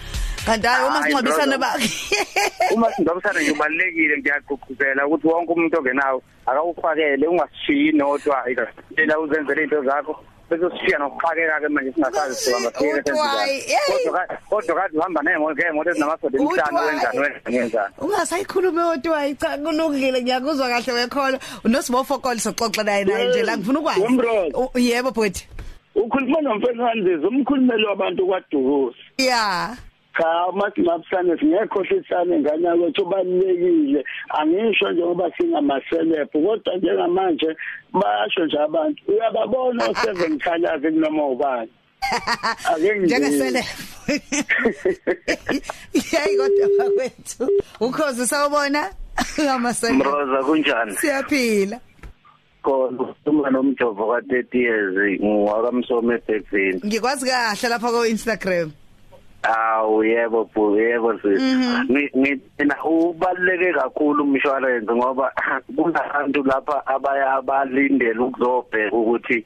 kanti 0.45 0.67
hayi 0.67 0.83
uma 0.87 0.91
Hayi, 0.99 1.03
singcwabisane 1.03 1.57
brother. 1.57 1.79
ba 1.79 2.75
uma 2.75 2.91
singabusana 2.93 3.39
nje 3.41 3.51
ubalulekile 3.51 4.17
ngiyagqugquzela 4.17 5.07
ukuthi 5.07 5.27
wonke 5.27 5.53
umuntu 5.53 5.77
ongenawo 5.79 6.21
akawufakele 6.45 7.27
ungasishiyi 7.27 7.91
nodwa 7.91 8.43
ikaela 8.51 9.19
uzenzele 9.19 9.63
into 9.63 9.83
zakho. 9.83 10.15
Bese 10.49 10.65
usishiya 10.65 10.99
nokuxakeka-ke 10.99 11.67
manje 11.69 11.91
singasazi 11.93 12.35
sibamba 12.35 12.69
Uthi 12.69 13.11
wayi, 13.11 13.59
hey. 13.61 14.11
kodwa 14.49 14.75
kade 14.75 14.97
uhamba 14.97 15.21
ney'mo- 15.21 15.53
ngey'moto 15.53 15.89
ezinamasoda 15.89 16.39
Uthi 16.39 16.45
emihlanu 16.45 16.77
wayi. 16.77 16.87
wenzani 16.89 17.19
wenzani 17.19 17.57
wenzani 17.57 17.93
ungasayikhulumi 18.01 18.79
odwa 18.81 19.33
cha 19.35 19.57
kulungile 19.57 20.21
ngiyakuzwa 20.21 20.67
kahle 20.69 20.93
wekholwa 20.93 21.39
unosibofokoli 21.65 22.39
soxoxa 22.39 22.83
naye 22.83 23.03
naye 23.05 23.29
nje 23.29 23.43
la 23.43 23.57
ngifuna 23.57 23.79
ukwazi 23.79 24.01
Wemroza. 24.01 24.57
U- 24.57 24.79
yebo 24.79 25.11
bhuti 25.11 25.47
ukhuluma 25.95 26.41
nomfenandizi 26.41 27.25
umkhulumeli 27.25 27.85
wabantu 27.85 28.27
kwaDukusi 28.27 28.99
ya. 29.17 29.75
Cha 30.17 30.51
masingabusane 30.51 31.37
singekhohlisana 31.39 32.35
ingane 32.35 32.77
kwethu 32.77 33.05
balekile 33.05 34.03
angisho 34.29 34.91
njengoba 34.91 35.31
singamaselebhu 35.37 36.41
kodwa 36.45 36.77
njengamanje 36.77 37.55
bayasho 37.93 38.45
nje 38.45 38.59
abantu 38.59 39.03
uyababona 39.07 39.85
o7 39.87 40.43
colors 40.43 40.81
kunoma 40.81 41.25
ubani? 41.27 41.71
Njengesele 42.99 43.59
yayi 46.13 46.37
kodwa 46.37 46.67
bakwethu 46.79 47.49
ukhozi 47.79 48.27
sawubona? 48.27 48.89
Ngamasele 49.41 49.93
mroza 49.93 50.43
kunjani? 50.43 50.91
Siyaphila. 50.91 51.79
Khona 52.63 53.15
uma 53.25 53.49
nomjovo 53.49 54.07
ka 54.11 54.19
30 54.19 54.57
years 54.57 55.21
ngwakamsomo 55.21 56.13
eBhekvini 56.13 56.81
ngikwazi 56.85 57.25
kahle 57.25 57.69
lapha 57.69 57.91
ku 57.91 58.05
Instagram 58.05 58.71
awu 59.43 60.03
yebo 60.03 60.49
bu 60.53 60.75
yebo 60.77 61.13
Mhm. 61.23 61.87
Ngina 62.17 62.75
ubaluleke 62.83 63.73
kakhulu 63.73 64.23
umshwalense 64.23 64.91
ngoba 64.95 65.31
kunabantu 65.75 66.43
lapha 66.43 66.87
abaya 66.87 67.33
abalindele 67.33 68.19
ukuzobheka 68.19 68.95
ukuthi 68.95 69.45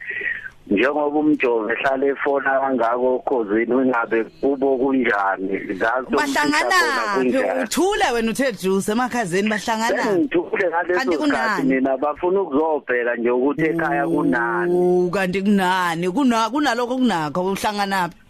njengoba 0.72 1.20
umjovo 1.20 1.72
ehlala 1.72 2.06
efona 2.06 2.60
kangako 2.60 3.20
khosini 3.28 3.74
ungabe 3.74 4.24
kubo 4.40 4.78
kunjani? 4.78 5.76
Ngazo 5.76 6.16
bahlangana 6.16 6.78
uthula 7.64 8.14
wena 8.14 8.32
uthe 8.32 8.52
juice 8.54 8.92
emakhazeni 8.92 9.50
bahlangana. 9.50 10.04
Sengithule 10.04 10.70
Kanti 10.72 10.94
ngaleso 10.96 11.26
sikhathi 11.26 11.64
mina 11.64 11.98
bafuna 11.98 12.42
ukuzobheka 12.42 13.16
nje 13.16 13.30
ukuthi 13.30 13.62
ekhaya 13.62 14.08
kunani. 14.08 15.12
Kanti 15.12 15.42
kunani? 15.42 16.10
Kuna 16.10 16.50
kunaloko 16.50 16.98
kunakho 16.98 17.44
uhlanganaphi 17.52 18.21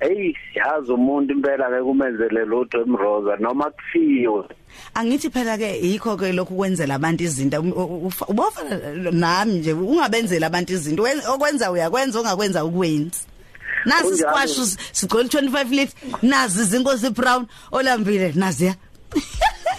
hey 0.00 0.32
yazi 0.54 0.92
umuntu 0.92 1.32
impela 1.34 1.68
ke 1.70 1.82
kumenzele 1.82 2.44
lutho 2.44 2.80
emroza 2.82 3.36
noma 3.40 3.70
kufiwe 3.70 4.44
angithi 4.94 5.30
phela 5.30 5.58
ke 5.58 5.80
yikho 5.82 6.16
ke 6.16 6.32
lokhu 6.32 6.54
kwenzela 6.56 6.94
abantu 6.94 7.24
izinto. 7.24 7.60
U- 7.60 7.74
u- 7.82 8.06
ufa- 8.06 8.26
ubofa 8.28 8.62
nami 9.12 9.52
nje 9.58 9.72
ungabenzeli 9.72 10.44
abantu 10.44 10.72
izinto. 10.72 11.02
Wen- 11.02 11.22
okwenza 11.28 11.70
uyakwenza 11.72 12.20
ongakwenza 12.20 12.64
ukwenzi 12.64 13.20
nasi 13.86 14.02
Kunjalo. 14.02 14.16
siqwashu 14.16 14.64
sigcwele 14.92 15.28
25 15.28 15.70
litre 15.70 15.94
nazi 16.22 16.60
izinkosi 16.62 17.10
brown 17.10 17.46
olambile 17.72 18.32
naziya 18.36 18.74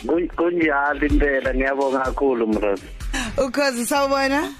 Kun- 0.07 0.27
kunjalo 0.35 1.07
impela? 1.07 1.53
Ngiyabonga 1.53 1.99
kakhulu 1.99 2.47
mroza 2.47 2.83
ukhozi 3.45 3.85
sawubona? 3.85 4.51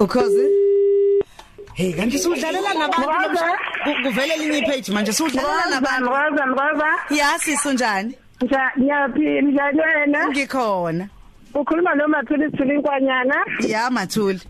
Ukhozi? 0.00 0.46
Hey 1.78 1.92
kanti 1.92 2.18
sudlalela 2.18 2.74
nabantu 2.74 3.10
nomsha- 3.10 3.58
ku- 3.84 3.98
kuvele 4.02 4.34
linye 4.40 4.62
page 4.66 4.88
manje 4.92 5.12
sudlalela 5.12 5.64
nabantu. 5.70 6.04
Mroza 6.10 6.46
mroza 6.46 6.90
yasi 7.10 7.56
sunjani? 7.56 8.14
Ngiyaphila 8.42 9.40
njani 9.42 9.80
wena 9.80 10.20
ngikhona. 10.28 11.08
Ukhuluma 11.54 11.94
noma 11.94 12.22
Thuli 12.26 12.50
Thuli 12.50 12.74
inkwanyana? 12.74 13.36
Ya 13.68 13.90
mathuli 13.90 14.40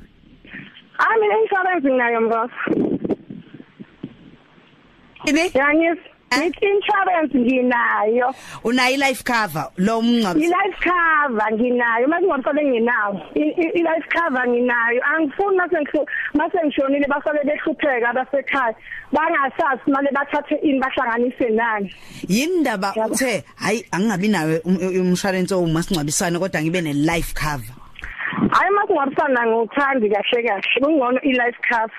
ami 0.99 1.27
insurance 1.43 1.89
nginayo 1.89 2.21
mroza 2.21 2.53
ini? 5.27 5.51
Yangis 5.55 5.99
ngithi 6.37 6.67
insurance 6.67 7.35
nginayo. 7.39 8.35
Unayo 8.65 8.97
life 8.97 9.23
cover 9.25 9.69
lo 9.77 10.03
mncwabi 10.03 10.45
i-life 10.45 10.79
cover 10.85 11.53
nginayo. 11.53 12.09
Mase 12.09 12.25
ngiyosole 12.27 12.63
nginawo 12.65 13.21
I- 13.35 13.55
i- 13.63 13.73
i-life 13.81 14.09
cover 14.13 14.45
nginayo. 14.49 15.01
Angifuni 15.17 15.57
mase 15.57 15.77
ngihlu- 15.77 16.07
mase 16.35 16.59
ngishonile 16.65 17.07
basole 17.09 17.41
behlupheka 17.45 18.09
abasekhaya 18.11 18.75
bangasazi 19.13 19.91
manje 19.91 20.11
bathathe 20.13 20.55
ini 20.63 20.81
bahlanganise 20.81 21.49
nani. 21.51 21.95
Yindaba 22.29 22.95
uthe 23.11 23.45
hayi 23.57 23.85
angingabi 23.93 24.29
nawe 24.29 24.61
um- 24.65 25.01
umshwalense 25.01 25.55
omasingcwabisane 25.55 26.39
kodwa 26.39 26.63
ngibe 26.63 26.81
ne 26.83 26.93
life 26.93 27.33
cover? 27.35 27.75
Hayi 28.53 28.71
mase 28.71 28.93
ngiyabusana 28.93 29.47
ngiwuthandi 29.47 30.09
kahle 30.11 30.43
kahle. 30.43 30.81
Kungcono 30.81 31.21
i-life 31.23 31.59
cover. 31.69 31.91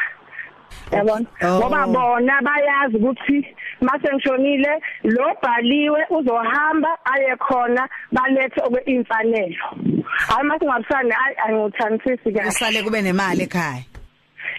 Yabona? 0.91 1.25
Oh. 1.41 1.59
ngoba 1.59 1.87
bona 1.87 2.41
bayazi 2.41 2.97
ukuthi 2.97 3.47
mase 3.81 4.07
ngishonile 4.13 4.73
lo 5.03 5.25
bhaliwe 5.41 6.01
uzohamba 6.09 6.89
aye 7.13 7.35
khona 7.35 7.89
balethe 8.11 8.61
okweimfanelo. 8.61 9.65
Hayi 10.27 10.43
mase 10.43 10.65
ngabusani 10.65 11.13
ayi 11.23 11.35
anguthandisisi 11.47 12.31
kahle. 12.31 12.49
Usale 12.49 12.83
kube 12.83 13.01
nemali 13.01 13.43
ekhaya. 13.43 13.83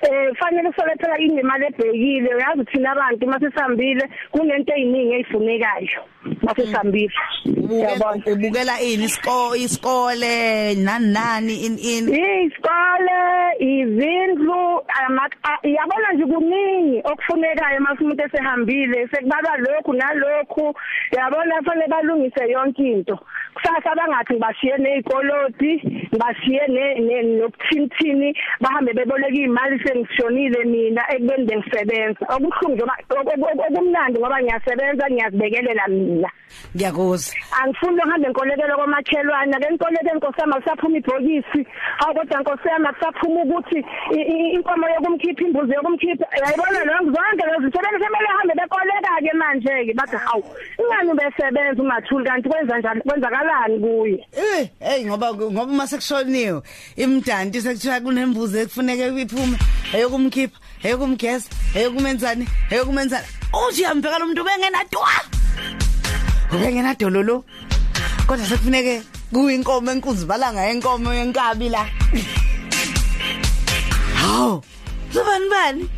Eh 0.02 0.32
fanele 0.38 0.72
sole 0.76 0.94
phela 1.00 1.18
inemali 1.18 1.64
ebhekile. 1.66 2.34
Uyazi 2.34 2.64
thina 2.64 2.92
abantu 2.92 3.26
mase 3.26 3.50
sihambile 3.50 4.04
kunento 4.32 4.72
eziningi 4.72 5.14
ezifunekayo 5.14 6.02
mase 6.42 6.66
sihambile 6.66 7.12
yabona? 7.70 8.22
ubukela 8.26 8.80
ini? 8.80 9.04
Isko 9.04 9.56
iskole 9.56 10.74
nani 10.74 11.12
nani 11.12 11.54
in 11.66 11.78
in? 11.78 12.04
Isikole! 12.08 13.20
Izindlu 13.60 14.82
yabona 15.62 16.12
nje 16.14 16.24
kuningi 16.26 17.02
okufunekayo 17.04 17.80
mase 17.80 18.04
umuntu 18.04 18.22
esehambile 18.24 19.08
sekubalwa 19.08 19.56
lokhu 19.56 19.92
nalokhu. 19.92 20.74
Yabona 21.16 21.62
fanele 21.64 21.88
balungise 21.88 22.50
yonke 22.50 22.82
into. 22.82 23.18
Kusasa 23.54 23.94
bangathi 23.94 24.34
bashiye 24.38 24.76
nezikoloti 24.78 25.72
bashiye 26.18 26.62
nokuthinthini 27.38 28.34
bahambe 28.60 28.92
beboleka 28.92 29.34
imali 29.34 29.78
sengishonile 29.84 30.64
mina 30.64 31.02
ekubeni 31.12 31.44
bengisebenza. 31.44 32.26
Okuhlungu 32.34 32.74
njengoba 32.74 32.94
ok- 33.10 33.42
ok- 33.42 33.64
okumnandi 33.68 34.18
ngoba 34.18 34.42
ngiyasebenza 34.42 35.10
ngiyazibekelela 35.10 35.88
mina. 35.88 36.30
Ngiyakuzwa. 36.76 37.34
Angifuni 37.62 38.00
uhambe 38.06 38.28
nkolekelo 38.28 38.76
komakhelwane. 38.76 39.56
Ake 39.56 39.68
nkolekelo 39.74 40.16
nkosama 40.16 40.56
kusaphuma 40.60 40.96
ibhokisi. 40.96 41.66
Hawu 41.98 42.14
kodwa 42.14 42.40
nkosama 42.40 42.92
kusaphuma 42.92 43.40
ukuthi 43.50 43.78
i- 44.16 44.26
i- 44.32 44.50
inkomo 44.56 44.86
yokumkhipha 44.94 45.42
imbuzi 45.44 45.72
yokumkhipha 45.74 46.26
yayibona 46.42 46.78
lonke 46.88 47.10
zonke 47.16 47.44
lezi 47.50 47.68
sebenze 47.74 47.98
semele 48.04 48.28
hambe 48.36 48.54
bekoleka 48.58 49.10
ke 49.24 49.32
manje 49.40 49.74
ke 49.86 49.92
bathi 49.98 50.16
hawu 50.16 50.44
ingani 50.80 51.12
besebenza 51.18 51.82
umathuli 51.82 52.24
kanti 52.28 52.48
kwenza 52.48 52.78
njani 52.78 53.00
kwenzakalani 53.00 53.76
kuye? 53.82 54.26
Eh, 54.32 54.68
hey 54.80 55.04
ngoba 55.06 55.34
ngoba 55.34 55.62
uma 55.62 55.86
sekushoniwe 55.86 56.62
imdanti 56.96 57.60
sekuthiwa 57.60 58.00
kunembuzi 58.00 58.58
ekufuneke 58.58 59.06
iphume 59.22 59.56
eyokumkhipha 59.94 60.58
eyokumgeza 60.84 61.48
eyokumenzani 61.74 62.46
eyokumenzani. 62.70 63.26
Uthi 63.68 63.82
yambheka 63.82 64.18
lo 64.18 64.26
muntu 64.26 64.44
bengena 64.44 64.84
twa 64.90 65.08
ubengena 66.52 66.94
dololo 66.94 67.44
kodwa 68.26 68.46
sekufuneke 68.46 69.02
kuyinkomo 69.32 69.90
enkunzi 69.90 70.26
balanga 70.26 70.62
yenkomo 70.66 71.12
yenkabi 71.14 71.68
la. 71.68 71.86
Hawo 74.40 74.62
zobani 75.12 75.88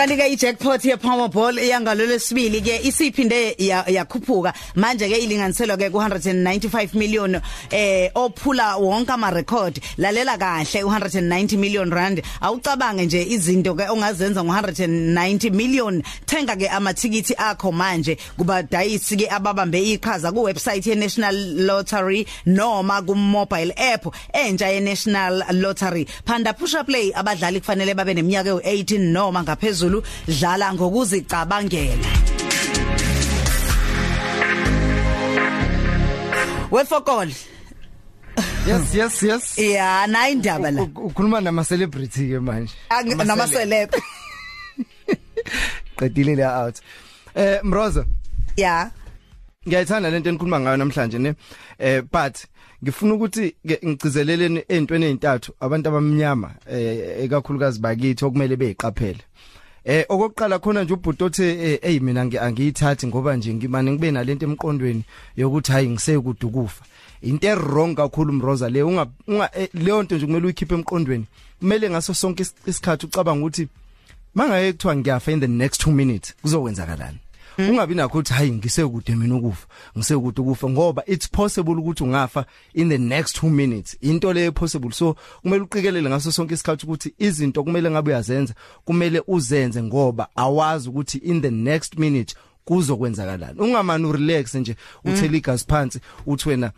kanti 0.00 0.16
ke 0.16 0.26
ijackpot 0.32 0.84
ye 0.84 0.96
Powerball 0.96 1.58
iyangalolo 1.60 2.18
sibili 2.18 2.60
ke 2.62 2.80
isiphinde 2.88 3.54
ya- 3.58 3.84
yakhuphuka? 3.86 4.52
Manje 4.76 5.06
ke 5.08 5.18
ilinganiselwa 5.20 5.76
ke 5.76 5.90
ku 5.92 5.98
195 5.98 6.94
million 6.94 7.34
eh 7.70 8.08
ophula 8.14 8.78
wonke 8.80 9.10
ama 9.12 9.30
record 9.30 9.78
lalela 9.98 10.38
kahle 10.38 10.84
u 10.84 10.88
190 10.88 11.58
million 11.58 11.90
rand. 11.90 12.22
Awucabange 12.40 13.04
nje 13.06 13.24
izinto 13.28 13.74
ke 13.76 13.90
ongazenza 13.90 14.42
ngo 14.42 14.52
190 14.52 15.50
million. 15.52 16.02
Thenga 16.26 16.56
ke 16.56 16.68
amathikithi 16.68 17.34
akho 17.36 17.70
manje 17.70 18.16
kuba 18.38 18.62
dayisi 18.62 19.16
ke 19.18 19.28
ababambe 19.28 19.76
iqhaza 19.84 20.32
ku 20.32 20.44
website 20.48 20.86
ye 20.86 20.94
National 20.94 21.34
Lottery 21.36 22.26
noma 22.46 23.02
ku 23.02 23.14
mobile 23.14 23.72
app 23.76 24.06
entsha 24.32 24.72
ye 24.72 24.80
National 24.80 25.42
Lottery. 25.52 26.06
Phanda 26.24 26.56
push 26.56 26.74
up 26.74 26.86
play 26.86 27.12
abadlali 27.12 27.60
kufanele 27.60 27.94
babe 27.94 28.14
neminyaka 28.16 28.54
u18 28.64 28.98
noma 29.12 29.42
ngaphezulu 29.42 29.89
dlala 30.28 30.74
ngokuzicabangela. 30.74 32.10
Wefokol 36.70 37.28
yes 38.66 38.94
yes 38.94 39.22
yes. 39.22 39.58
Yeah 39.58 40.06
nayi 40.08 40.32
indaba 40.32 40.70
la. 40.70 40.82
Ukhuluma 40.82 41.40
nama 41.40 41.64
celebrity 41.64 42.28
ke 42.28 42.40
manje. 42.40 42.74
Nama 43.24 43.46
celeb 43.46 43.90
qedile 45.98 46.36
la 46.36 46.64
out. 46.64 46.80
Eh 47.34 47.60
mroza. 47.62 48.04
Yeah 48.56 48.90
ngiyayithanda 49.66 50.10
lento 50.10 50.28
enikhuluma 50.28 50.60
ngayo 50.60 50.76
namhlanje 50.76 51.18
ne? 51.18 51.34
Eh 51.78 52.02
but 52.02 52.46
ngifuna 52.84 53.14
ukuthi 53.14 53.54
ke 53.68 53.80
ngicizeleleni 53.86 54.64
ezintweni 54.68 55.06
ezintathu 55.06 55.52
abantu 55.60 55.88
abamnyama 55.88 56.50
eh 56.70 57.24
ekakhulukazi 57.24 57.80
bakithi 57.80 58.24
okumele 58.24 58.56
beyiqaphele. 58.56 59.22
Eh 59.84 60.04
okokuqala 60.08 60.58
khona 60.58 60.84
nje 60.84 60.94
ubhuti 60.94 61.24
othe 61.24 61.72
eh, 61.72 61.78
hey 61.82 62.00
mina 62.00 62.24
ngi- 62.24 62.38
angiyithathi 62.38 63.06
ngoba 63.06 63.36
nje 63.36 63.54
ngimane 63.54 63.92
ngibe 63.92 64.10
nalento 64.10 64.46
emqondweni 64.46 65.02
yokuthi 65.36 65.72
hayi 65.72 65.90
ngisekude 65.90 66.46
ukufa. 66.46 66.84
Into 67.22 67.46
errong 67.46 67.94
kakhulu 67.96 68.32
mroza 68.32 68.68
le 68.68 68.82
unga 68.82 69.06
eh, 69.54 69.68
leyo 69.74 70.02
nto 70.02 70.16
nje 70.16 70.26
kumele 70.26 70.44
uyikhiphe 70.46 70.74
emqondweni. 70.74 71.24
Kumele 71.58 71.90
ngaso 71.90 72.14
sonke 72.14 72.42
is- 72.42 72.54
isikhathi 72.66 73.06
ucabanga 73.06 73.40
ukuthi 73.46 73.68
mangaye 74.34 74.72
kuthiwa 74.72 74.96
ngiyafa 74.96 75.32
in 75.32 75.40
the 75.40 75.46
next 75.48 75.86
2 75.86 75.92
minutes 75.92 76.34
kuzokwenzakalani? 76.42 77.18
Ungabi 77.68 77.94
nakho 77.94 78.18
ukuthi 78.18 78.32
hayi 78.32 78.52
ngisekude 78.52 79.16
mina 79.16 79.36
ukufa 79.36 79.66
ngisekude 79.96 80.40
ukufa 80.40 80.70
ngoba 80.70 81.02
it's 81.06 81.30
possible 81.30 81.74
ukuthi 81.74 82.04
ungafa 82.04 82.44
in 82.74 82.88
the 82.88 82.98
next 82.98 83.42
2 83.42 83.50
minutes. 83.50 83.96
Into 84.00 84.32
le 84.32 84.50
possible. 84.50 84.92
So 84.92 85.16
kumele 85.42 85.62
uqikelele 85.62 86.08
ngaso 86.08 86.32
sonke 86.32 86.54
isikhathi 86.54 86.86
ukuthi 86.86 87.14
izinto 87.18 87.64
kumele 87.64 87.90
ngabe 87.90 88.10
uyazenza 88.10 88.54
kumele 88.84 89.22
uzenze 89.26 89.82
ngoba 89.82 90.28
awazi 90.36 90.88
ukuthi 90.88 91.18
in 91.18 91.42
the 91.42 91.50
next 91.50 91.98
minute 91.98 92.34
kuzokwenzakalani. 92.64 93.60
Ungamani 93.60 94.06
urelax 94.06 94.54
nje 94.54 94.76
uthela 95.04 95.36
igazi 95.36 95.64
phansi 95.68 96.00
uthi 96.26 96.48
wena 96.48 96.72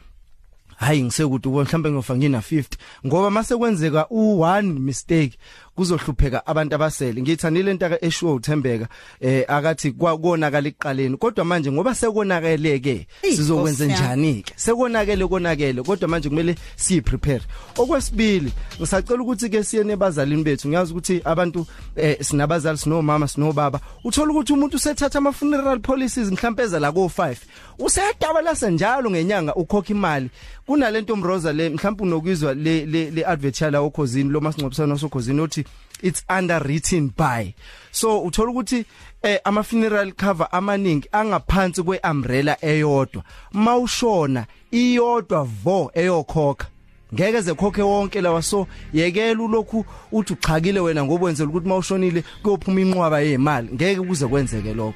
hayi 0.76 1.02
ngisekude 1.02 1.48
ubona 1.48 1.64
mhlambe 1.64 1.90
ngiyofa 1.90 2.16
ngina 2.16 2.38
50 2.38 2.64
ngoba 3.06 3.30
mase 3.30 3.56
kwenzeka 3.56 4.06
u1 4.10 4.62
mistake 4.62 5.38
kuzohlupheka 5.76 6.46
abantu 6.46 6.74
abasele. 6.74 7.22
Ngithandile 7.22 7.70
into 7.70 7.86
aka 7.86 8.04
eshow 8.04 8.34
uthembeka 8.34 8.88
eh 9.20 9.44
akathi 9.48 9.92
kwakonakala 9.92 10.68
iqaleni 10.68 11.16
kodwa 11.16 11.44
manje 11.44 11.72
ngoba 11.72 11.94
sekonakeleke 11.94 13.06
Eyi, 13.22 13.36
sizokwenza 13.36 13.86
njani 13.86 14.42
ke 14.42 14.52
sekonakele 14.56 15.26
konakele. 15.26 15.82
Kodwa 15.82 16.08
manje 16.08 16.28
kumele 16.28 16.56
siyi 16.76 17.00
prepare 17.00 17.42
okwesibili 17.78 18.52
ngisacela 18.78 19.22
ukuthi 19.22 19.48
ke 19.48 19.64
siye 19.64 19.84
nebazalini 19.84 20.42
bethu. 20.42 20.68
Ngiyazi 20.68 20.92
ukuthi 20.92 21.20
abantu 21.24 21.66
eh 21.96 22.16
sinabazali 22.20 22.78
sinomama 22.78 23.28
sinobaba. 23.28 23.80
Uthola 24.04 24.32
ukuthi 24.32 24.52
umuntu 24.52 24.76
usethatha 24.76 25.18
ama 25.18 25.32
funeral 25.32 25.80
policies 25.80 26.30
mhlambe 26.30 26.62
eza 26.62 26.80
la 26.80 26.92
ko 26.92 27.10
5 27.18 27.36
useyadabalasa 27.78 28.70
njalo 28.70 29.10
ngenyanga 29.10 29.54
ukhokha 29.54 29.90
imali. 29.90 30.30
Kunalento 30.66 31.16
mroza 31.16 31.52
le 31.52 31.68
mhlawumbe 31.70 32.02
unokuzwa 32.02 32.54
le 32.54 32.86
le, 32.86 33.24
advert 33.26 33.60
yala 33.60 33.80
okhosini 33.80 34.30
lo 34.30 34.40
masingcwabisana 34.40 34.94
osokhosini 34.94 35.40
othi 35.40 35.61
it's 36.02 36.24
underwritten 36.28 37.12
by. 37.16 37.54
So 37.90 38.22
uthola 38.22 38.50
ukuthi 38.50 38.84
eh 39.22 39.40
ama 39.44 39.62
funeral 39.62 40.12
cover 40.12 40.48
amaningi 40.52 41.08
angaphansi 41.12 41.82
kwe 41.82 42.00
umbrella 42.10 42.56
eyodwa. 42.64 43.22
Mawushona 43.52 44.46
iyodwa 44.70 45.44
vo 45.44 45.90
eyokhokha. 45.94 46.66
Ngeke 47.14 47.40
zekhokhe 47.40 47.82
wonke 47.82 48.20
lawa. 48.20 48.42
So 48.42 48.66
yekela 48.92 49.42
ulokhu 49.42 49.84
uthi 50.12 50.32
uchakile 50.32 50.80
wena 50.80 51.04
ngoba 51.04 51.26
wenzela 51.26 51.50
ukuthi 51.50 51.68
mawushonile 51.68 52.24
kuyophuma 52.42 52.80
inqwaba 52.80 53.20
yezimali 53.20 53.68
ngeke 53.74 54.00
kuze 54.00 54.26
kwenzeke 54.26 54.74
lokho. 54.74 54.94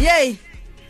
Yey! 0.00 0.36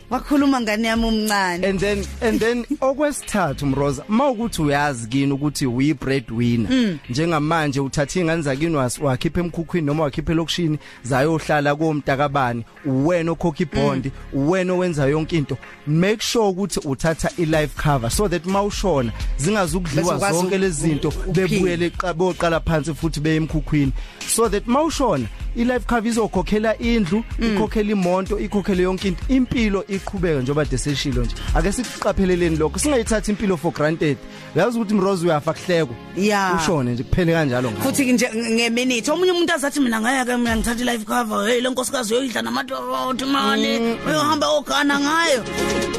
Wakhuluma 0.09 0.61
ngani 0.61 0.87
yami 0.87 1.05
umncane? 1.05 1.67
And 1.69 1.79
then 1.79 2.05
and 2.21 2.39
then 2.39 2.65
okwesithathu 2.81 3.65
mroza 3.65 4.03
mawukuthi 4.07 4.61
uyazi 4.61 5.07
kini 5.07 5.31
ukuthi 5.33 5.65
uyi 5.65 5.93
breadwinner 5.93 6.97
njengamanje 7.09 7.79
uthatha 7.79 8.19
ingane 8.19 8.41
zakini 8.41 8.75
was- 8.75 8.99
wakhipha 9.03 9.39
emkhukhwini 9.39 9.87
noma 9.87 10.03
wakhipha 10.03 10.33
lokushini 10.33 10.77
zayohlala 11.03 11.75
komntakabani 11.75 12.63
uwena 12.85 13.31
okhokha 13.31 13.63
ibond 13.63 14.11
uwena 14.33 14.73
owenza 14.73 15.05
yonke 15.05 15.37
into. 15.37 15.57
Make 15.87 16.21
sure 16.21 16.47
ukuthi 16.49 16.79
uthatha 16.85 17.29
i 17.37 17.45
life 17.45 17.75
cover 17.83 18.11
so 18.11 18.27
that 18.29 18.45
mawushona 18.45 19.11
zingazukudliwa 19.37 20.03
Bezokwazi 20.13 20.37
zonke 20.39 20.55
u- 20.55 20.59
lezi 20.59 20.81
zinto 20.81 21.07
u- 21.09 21.29
uphile. 21.29 21.47
bebuyele 21.47 21.89
qa- 21.89 22.13
boqala 22.13 22.59
phansi 22.59 22.93
futhi 22.93 23.19
beye 23.19 23.35
emkhukhwini. 23.35 23.91
So 24.27 24.49
that 24.49 24.67
mawushona 24.67 25.25
i 25.55 25.63
life 25.63 25.85
cover 25.87 26.07
izokhokhela 26.07 26.77
indlu 26.77 27.23
ikhokhela 27.39 27.91
imoto 27.91 28.39
ikhokhele 28.39 28.83
yonke 28.83 29.07
into. 29.07 29.23
Impilo 29.29 29.83
iqhubeka 29.87 30.41
njengoba 30.41 30.65
deseshilo 30.65 31.23
nje. 31.23 31.35
Ake 31.55 31.71
sikuqapheleleni 31.71 32.57
lokho 32.57 32.79
singayithathi 32.79 33.31
impilo 33.31 33.57
for 33.57 33.71
granted. 33.73 34.17
Uyazi 34.55 34.77
ukuthi 34.77 34.93
mrose 34.93 35.25
uyafa 35.25 35.53
kuhleko 35.53 35.95
Ya. 36.17 36.57
ushone 36.61 36.91
nje 36.91 37.03
kuphele 37.03 37.33
kanjalo 37.33 37.71
futhi 37.83 38.13
nje 38.13 38.29
ngeminute 38.35 39.11
omunye 39.11 39.31
umuntu 39.31 39.53
azathi 39.53 39.79
mina 39.79 40.01
ngeke 40.01 40.37
mina 40.37 40.55
ngithatha 40.57 40.83
life 40.85 41.05
cover 41.05 41.47
hey 41.47 41.61
lenkosikazi 41.61 42.13
uyoyidla 42.13 42.41
namadothi 42.41 43.25
mani? 43.25 43.97
Uyohamba 44.07 44.47
ogana 44.49 44.99
ngayo. 44.99 45.43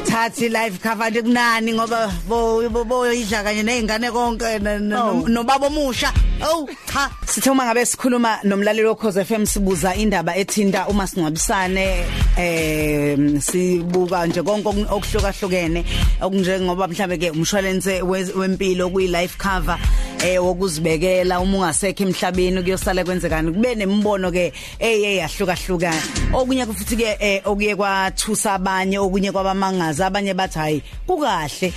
Thathi 0.05 0.49
life 0.49 0.77
cover 0.83 1.09
nje 1.11 1.21
kunani 1.21 1.73
ngoba 1.73 2.11
bo 2.27 2.69
bo- 2.69 2.83
boyidla 2.83 3.43
kanye 3.43 3.63
nezingane 3.63 4.11
konke 4.11 4.45
Oh. 4.45 5.27
nobaba 5.27 5.67
omusha. 5.67 6.11
Oh 6.43 6.67
cha. 6.91 7.09
Sithe 7.25 7.49
uma 7.51 7.65
ngabe 7.65 7.85
sikhuluma 7.85 8.39
nomlaleli 8.43 8.87
wokhoze 8.87 9.23
FM 9.25 9.45
sibuza 9.45 9.95
indaba 9.95 10.35
ethinta 10.35 10.87
uma 10.89 11.07
singcwabisane 11.07 12.05
eh 12.37 13.17
sibuka 13.41 14.25
nje 14.27 14.41
konke 14.43 14.67
oku- 14.69 14.87
okuhlukahlukene 14.89 15.85
okunjengoba 16.21 16.87
mhlambe 16.87 17.17
ke 17.17 17.29
umshwalense 17.31 18.01
we- 18.01 18.31
wempilo 18.41 18.89
kuyi 18.89 19.07
life 19.07 19.37
cover. 19.37 19.77
Eh 20.23 20.37
wokuzibekela 20.43 21.39
uma 21.39 21.57
ungasekho 21.57 22.03
emhlabeni 22.03 22.61
kuyosala 22.63 23.03
kwenzekani? 23.03 23.51
Kube 23.51 23.75
nembono 23.75 24.31
ke 24.31 24.53
eye 24.79 25.15
yahlukahlukana. 25.17 26.01
Okunye 26.33 26.65
futhi 26.65 26.95
ke 26.95 27.17
eh, 27.19 27.41
okuye 27.45 27.75
kwathusa 27.75 28.53
abanye 28.53 28.99
okunye 28.99 29.31
kwabamangaza 29.31 30.07
abanye 30.07 30.33
bathi 30.33 30.59
hayi 30.59 30.83
kukahle 31.07 31.73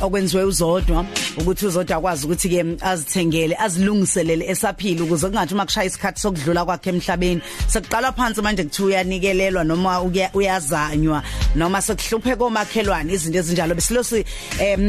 okwenziwe 0.00 0.44
uzodwa 0.44 1.04
ukuthi 1.38 1.66
uzodwa 1.66 1.96
akwazi 1.96 2.26
ukuthi 2.26 2.48
ke 2.48 2.64
azithengele 2.80 3.56
azilungiselele 3.58 4.46
esaphila 4.50 5.04
ukuze 5.04 5.26
kungathi 5.28 5.54
uma 5.54 5.64
kushaya 5.64 5.86
isikhathi 5.86 6.20
sokudlula 6.20 6.64
kwakhe 6.64 6.90
emhlabeni 6.90 7.40
sekuqala 7.68 8.12
phansi 8.12 8.42
manje 8.42 8.64
kuthiwa 8.64 8.88
uyanikelelwa 8.88 9.64
noma 9.64 10.00
uya- 10.00 10.30
uyazanywa 10.34 11.22
noma 11.56 11.82
sekuhluphe 11.82 12.36
komakhelwane 12.36 13.12
izinto 13.12 13.38
ezinjalo. 13.38 13.74
Besilosi 13.74 14.24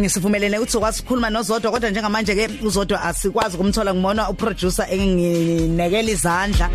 sivumelene 0.08 0.60
ukuthi 0.60 0.78
ukwazi 0.78 1.02
ukukhuluma 1.02 1.30
nozodwa 1.30 1.72
kodwa 1.72 1.90
njengamanje 1.90 2.36
ke 2.36 2.50
uzodwa 2.62 2.83
asikwazi 2.92 3.58
ukumthola 3.58 3.94
ngibona 3.94 4.30
uproducer 4.30 4.88
enginekela 4.90 6.12
izandla 6.12 6.70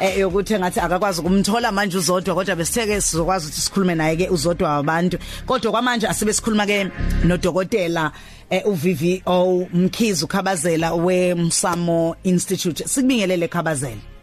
eh 0.00 0.18
yokuthi 0.18 0.58
ngathi 0.58 0.80
akakwazi 0.80 1.20
ukumthola 1.20 1.72
manje 1.72 1.98
uzodwa 1.98 2.34
kodwa 2.34 2.56
besitheke 2.56 3.00
sizokwazi 3.00 3.46
ukuthi 3.46 3.60
sikhulume 3.60 3.94
naye 3.94 4.16
ke 4.16 4.28
uzodwa 4.28 4.68
wabantu. 4.68 5.18
Kodwa 5.46 5.72
kwamanje 5.72 6.06
asibe 6.06 6.32
sikhuluma 6.32 6.66
ke 6.66 6.90
nodokotela 7.24 8.12
eh 8.50 8.62
uVVO 8.66 9.68
Mkhizi 9.72 10.24
ukhabazela 10.24 10.94
weMsamo 10.94 12.16
Institute. 12.24 12.84
Sikubingelele 12.84 13.48
khabazela 13.48 14.14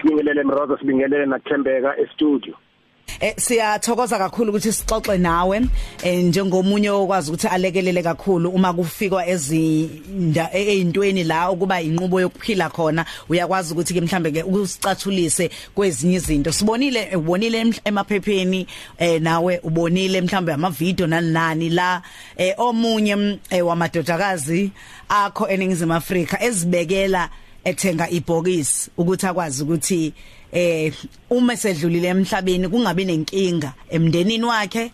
sibingelele 0.00 0.44
mroza 0.44 0.78
sibingelele 0.78 1.26
nathembeka 1.26 1.96
estudio. 1.98 2.54
Eh 3.20 3.34
siyathokoza 3.36 4.18
kakhulu 4.18 4.50
ukuthi 4.50 4.72
sixoxe 4.72 5.18
nawe 5.18 5.60
eh 6.02 6.24
njengomunye 6.24 6.90
okwazi 6.90 7.30
ukuthi 7.30 7.46
alekelele 7.46 8.02
kakhulu 8.02 8.50
uma 8.50 8.72
kufikwa 8.72 9.26
ezinda 9.26 10.50
ezintweni 10.52 11.24
la 11.24 11.50
ukuba 11.50 11.80
inqubo 11.82 12.20
yokuphila 12.20 12.70
khona. 12.70 13.04
Uyakwazi 13.28 13.72
ukuthi 13.72 13.94
ke 13.94 14.00
mhlambe 14.00 14.30
ke 14.30 14.42
usicathulise 14.42 15.50
kwezinye 15.74 16.16
izinto. 16.16 16.52
Sibonile 16.52 17.16
ubonile 17.16 17.58
em- 17.60 17.80
emaphepheni 17.84 18.66
eh 18.98 19.20
nawe 19.20 19.60
ubonile 19.62 20.20
mhlambe 20.20 20.52
ama 20.52 20.70
video 20.70 21.06
nani 21.06 21.32
nani 21.32 21.70
la. 21.70 22.02
Eh 22.36 22.54
omunye 22.58 23.38
eh, 23.50 23.66
wamadodakazi 23.66 24.70
akho 25.08 25.48
eningizimu 25.48 25.94
Afrika 25.94 26.42
ezibekela 26.42 27.28
ethenga 27.64 28.10
ibhokisi 28.10 28.90
ukuthi 28.96 29.26
akwazi 29.26 29.62
ukuthi 29.62 30.12
eh 30.52 30.92
uma 31.30 31.56
sedlulile 31.56 32.08
emhlabeni 32.08 32.68
kungabe 32.68 33.04
nenkinga 33.04 33.72
emndenini 33.90 34.44
wakhe 34.44 34.92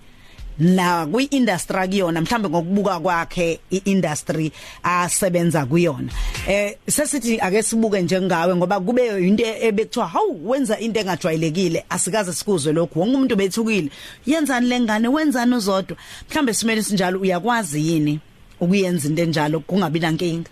na 0.59 1.07
kwi-industry 1.07 1.79
akuyona 1.79 2.21
mhlambe 2.21 2.49
ngokubuka 2.49 3.01
kwakhe 3.01 3.61
i-industry 3.71 4.53
asebenza 4.83 5.67
kuyona. 5.67 6.09
Eh 6.49 6.77
sesithi 6.87 7.41
ake 7.41 7.63
sibuke 7.63 8.03
njengawe 8.03 8.57
ngoba 8.57 8.81
kube 8.81 9.07
into 9.27 9.45
ebekuthiwa 9.45 10.07
hawu 10.07 10.51
wenza 10.51 10.79
into 10.79 11.01
engajwayelekile 11.01 11.85
asikaze 11.89 12.33
sikuzwe 12.33 12.73
lokho 12.73 13.01
wonke 13.01 13.17
umuntu 13.17 13.37
bethukile. 13.37 13.91
Yenzani 14.27 14.69
lengane 14.69 15.09
wenzani 15.09 15.55
uzodwa? 15.55 15.97
Mhlambe 16.31 16.55
simele 16.55 16.83
sinjalo 16.83 17.21
uyakwazi 17.21 17.89
yini 17.89 18.21
ukuyenza 18.61 19.09
into 19.09 19.23
enjalo 19.23 19.61
kungabi 19.61 20.01
nankinga? 20.01 20.51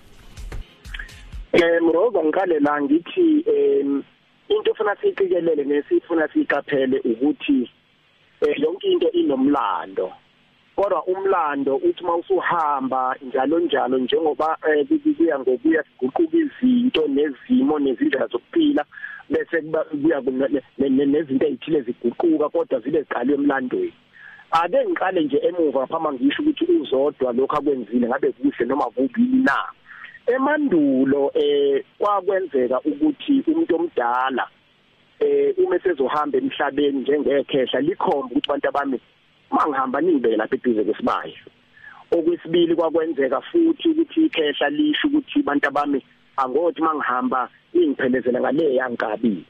Eh 1.52 1.82
mroza 1.82 2.24
ngiqale 2.24 2.58
la 2.60 2.82
ngithi 2.82 3.44
em 3.46 4.02
into 4.56 4.70
ofuna 4.72 4.96
siyiqikelele 4.96 5.64
nesifuna 5.64 6.28
siyiqaphele 6.28 7.00
ukuthi 7.00 7.70
eh 8.40 8.58
yonke 8.58 8.86
into 8.86 9.10
inomlando. 9.10 10.12
Kodwa 10.76 11.04
umlando 11.06 11.76
uthi 11.76 12.04
mawusuhamba 12.04 13.16
njalo 13.22 13.60
njalo 13.60 13.98
njengoba 13.98 14.56
eh, 14.68 14.86
kuya 15.16 15.38
ngokuya 15.38 15.84
siguquka 15.84 16.36
izinto 16.36 17.08
nezimo 17.08 17.78
nezindlela 17.78 18.26
zokuphila 18.26 18.84
bese 19.30 19.60
kuba- 19.62 19.84
kuya 19.84 20.20
ku- 20.22 20.30
ne- 20.30 20.62
ne- 20.78 20.88
ne- 20.88 21.06
nezinto 21.06 21.46
ezithile 21.46 21.80
ziguquka 21.82 22.48
kodwa 22.48 22.80
zibe 22.80 23.02
ziqalwe 23.02 23.34
emlandweni. 23.34 23.92
Ake 24.50 24.84
ngiqale 24.84 25.20
nje 25.24 25.38
emuva 25.48 25.86
phama 25.86 26.12
ngisho 26.12 26.42
ukuthi 26.42 26.64
uzodwa 26.64 27.32
lokho 27.32 27.56
akwenzile 27.56 28.08
ngabe 28.08 28.32
kuhle 28.32 28.66
noma 28.66 28.84
kubi 28.84 29.22
na? 29.44 29.56
Emandulo 30.26 31.30
eh 31.34 31.84
kwakwenzeka 31.98 32.80
ukuthi 32.80 33.42
umuntu 33.46 33.76
omdala 33.76 34.48
eh 35.20 35.54
uma 35.58 35.78
sezohamba 35.78 36.38
emhlabeni 36.38 37.00
njengekhehla 37.00 37.80
likhomba 37.80 38.34
ukuthi 38.34 38.48
bantu 38.48 38.68
abami 38.68 39.00
mangihamba 39.50 40.00
nibe 40.00 40.36
lapha 40.36 40.56
eduze 40.56 40.84
kwesibayo 40.84 41.34
okwesibili 42.12 42.76
kwakwenzeka 42.76 43.40
futhi 43.40 43.88
ukuthi 43.88 44.26
ikhehla 44.26 44.68
lisho 44.70 45.08
ukuthi 45.08 45.42
bantu 45.42 45.68
abami 45.68 46.04
angothi 46.36 46.82
mangihamba 46.82 47.48
ingiphelezela 47.74 48.40
ngale 48.40 48.74
yangabi. 48.74 49.44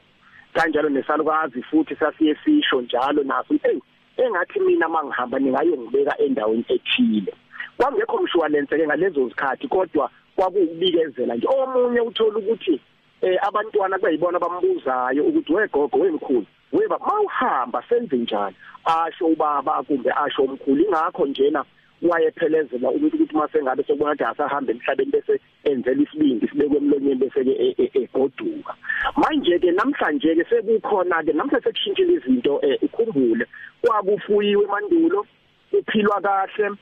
Kanjalo 0.53 0.89
nesalukazi 0.89 1.61
futhi 1.63 1.95
sasiye 1.95 2.35
sisho 2.45 2.81
njalo 2.81 3.23
naso 3.23 3.53
hey 3.63 3.79
engathi 4.17 4.59
mina 4.59 4.89
mangihamba 4.89 5.39
ningayongibeka 5.39 6.17
endaweni 6.17 6.65
ethile. 6.67 7.33
Kwangekho 7.77 8.17
mshwalense 8.23 8.77
ke 8.77 8.87
ngalezo 8.87 9.27
zikhathi 9.29 9.67
kodwa 9.67 10.09
kwakuubikezela 10.35 11.35
nje. 11.35 11.47
Omunye 11.47 12.01
uthola 12.01 12.37
ukuthi 12.37 12.79
eh 13.21 13.37
abantwana 13.47 13.97
bayibona 13.97 14.39
bambuzayo 14.39 15.23
ukuthi 15.23 15.53
wegogo 15.53 15.97
wemkhulu 15.99 16.45
weba 16.73 16.99
mawuhamba 16.99 17.83
senze 17.89 18.17
njani? 18.17 18.55
Asho 18.85 19.25
ubaba 19.25 19.83
kumbe 19.83 20.11
asho 20.11 20.43
umkhulu. 20.43 20.83
Ingakho 20.85 21.25
njena 21.25 21.65
wayephelezela 22.09 22.89
umuntu 22.89 23.15
ukuthi 23.15 23.35
mase 23.35 23.63
ngabe 23.63 23.83
sokubona 23.83 24.11
ukuthi 24.11 24.23
asahambe 24.23 24.71
emhlabeni 24.71 25.11
bese 25.11 25.39
enzela 25.63 26.01
isibindi 26.03 26.47
sibekwe 26.47 26.77
emlonyeni 26.77 27.15
bese 27.15 27.43
ke 27.43 27.53
egoduka 27.99 28.73
manje 29.15 29.59
ke 29.59 29.71
namhlanje 29.71 30.35
ke 30.35 30.43
sekukhona 30.49 31.23
ke 31.23 31.33
namhlanje 31.33 31.63
sekushintshile 31.63 32.13
izinto 32.13 32.59
eh, 32.61 32.77
ukhumbule 32.81 33.45
kwakufuyiwe 33.81 34.65
mandulo 34.67 35.25
uphilwa 35.71 36.21
kahle 36.21 36.75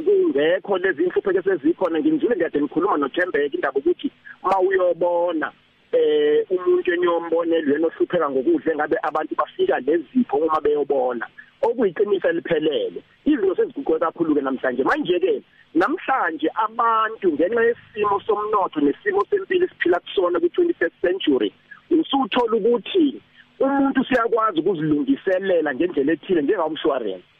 kungekho 0.00 0.78
lezi 0.78 1.02
inhlupheko 1.04 1.42
sezikhona 1.42 2.00
ngimzile 2.00 2.36
ngiyade 2.36 2.60
ngikhuluma 2.60 2.96
noThembeka 2.96 3.54
indaba 3.56 3.78
ukuthi 3.78 4.10
mawuyobona 4.42 5.52
eh 5.92 6.46
umuntu 6.50 6.92
eniyombonelwe 6.94 7.78
nohlupheka 7.78 8.30
ngokudla 8.30 8.74
ngabe 8.74 8.96
abantu 9.02 9.34
bafika 9.34 9.80
lezipho 9.80 10.36
uma 10.36 10.60
beyobona 10.60 11.26
okuyiqiniso 11.62 12.28
eliphelele. 12.28 13.02
Izinto 13.24 13.54
seziguquke 13.54 13.98
kakhulu 13.98 14.34
ke 14.34 14.40
namhlanje. 14.40 14.82
Manje 14.84 15.18
ke 15.20 15.42
namhlanje 15.74 16.48
abantu 16.54 17.32
ngenxa 17.32 17.62
yesimo 17.68 18.20
somnotho 18.26 18.80
nesimo 18.80 19.24
sempilo 19.30 19.66
esiphila 19.66 20.00
kusona 20.00 20.40
ku-21st 20.40 20.96
century 21.02 21.52
usuthola 21.90 22.56
ukuthi 22.56 23.20
umuntu 23.60 24.04
siyakwazi 24.04 24.60
ukuzilungiselela 24.60 25.74
ngendlela 25.74 26.12
ethile 26.12 26.42
njengomshwarensi 26.42 27.30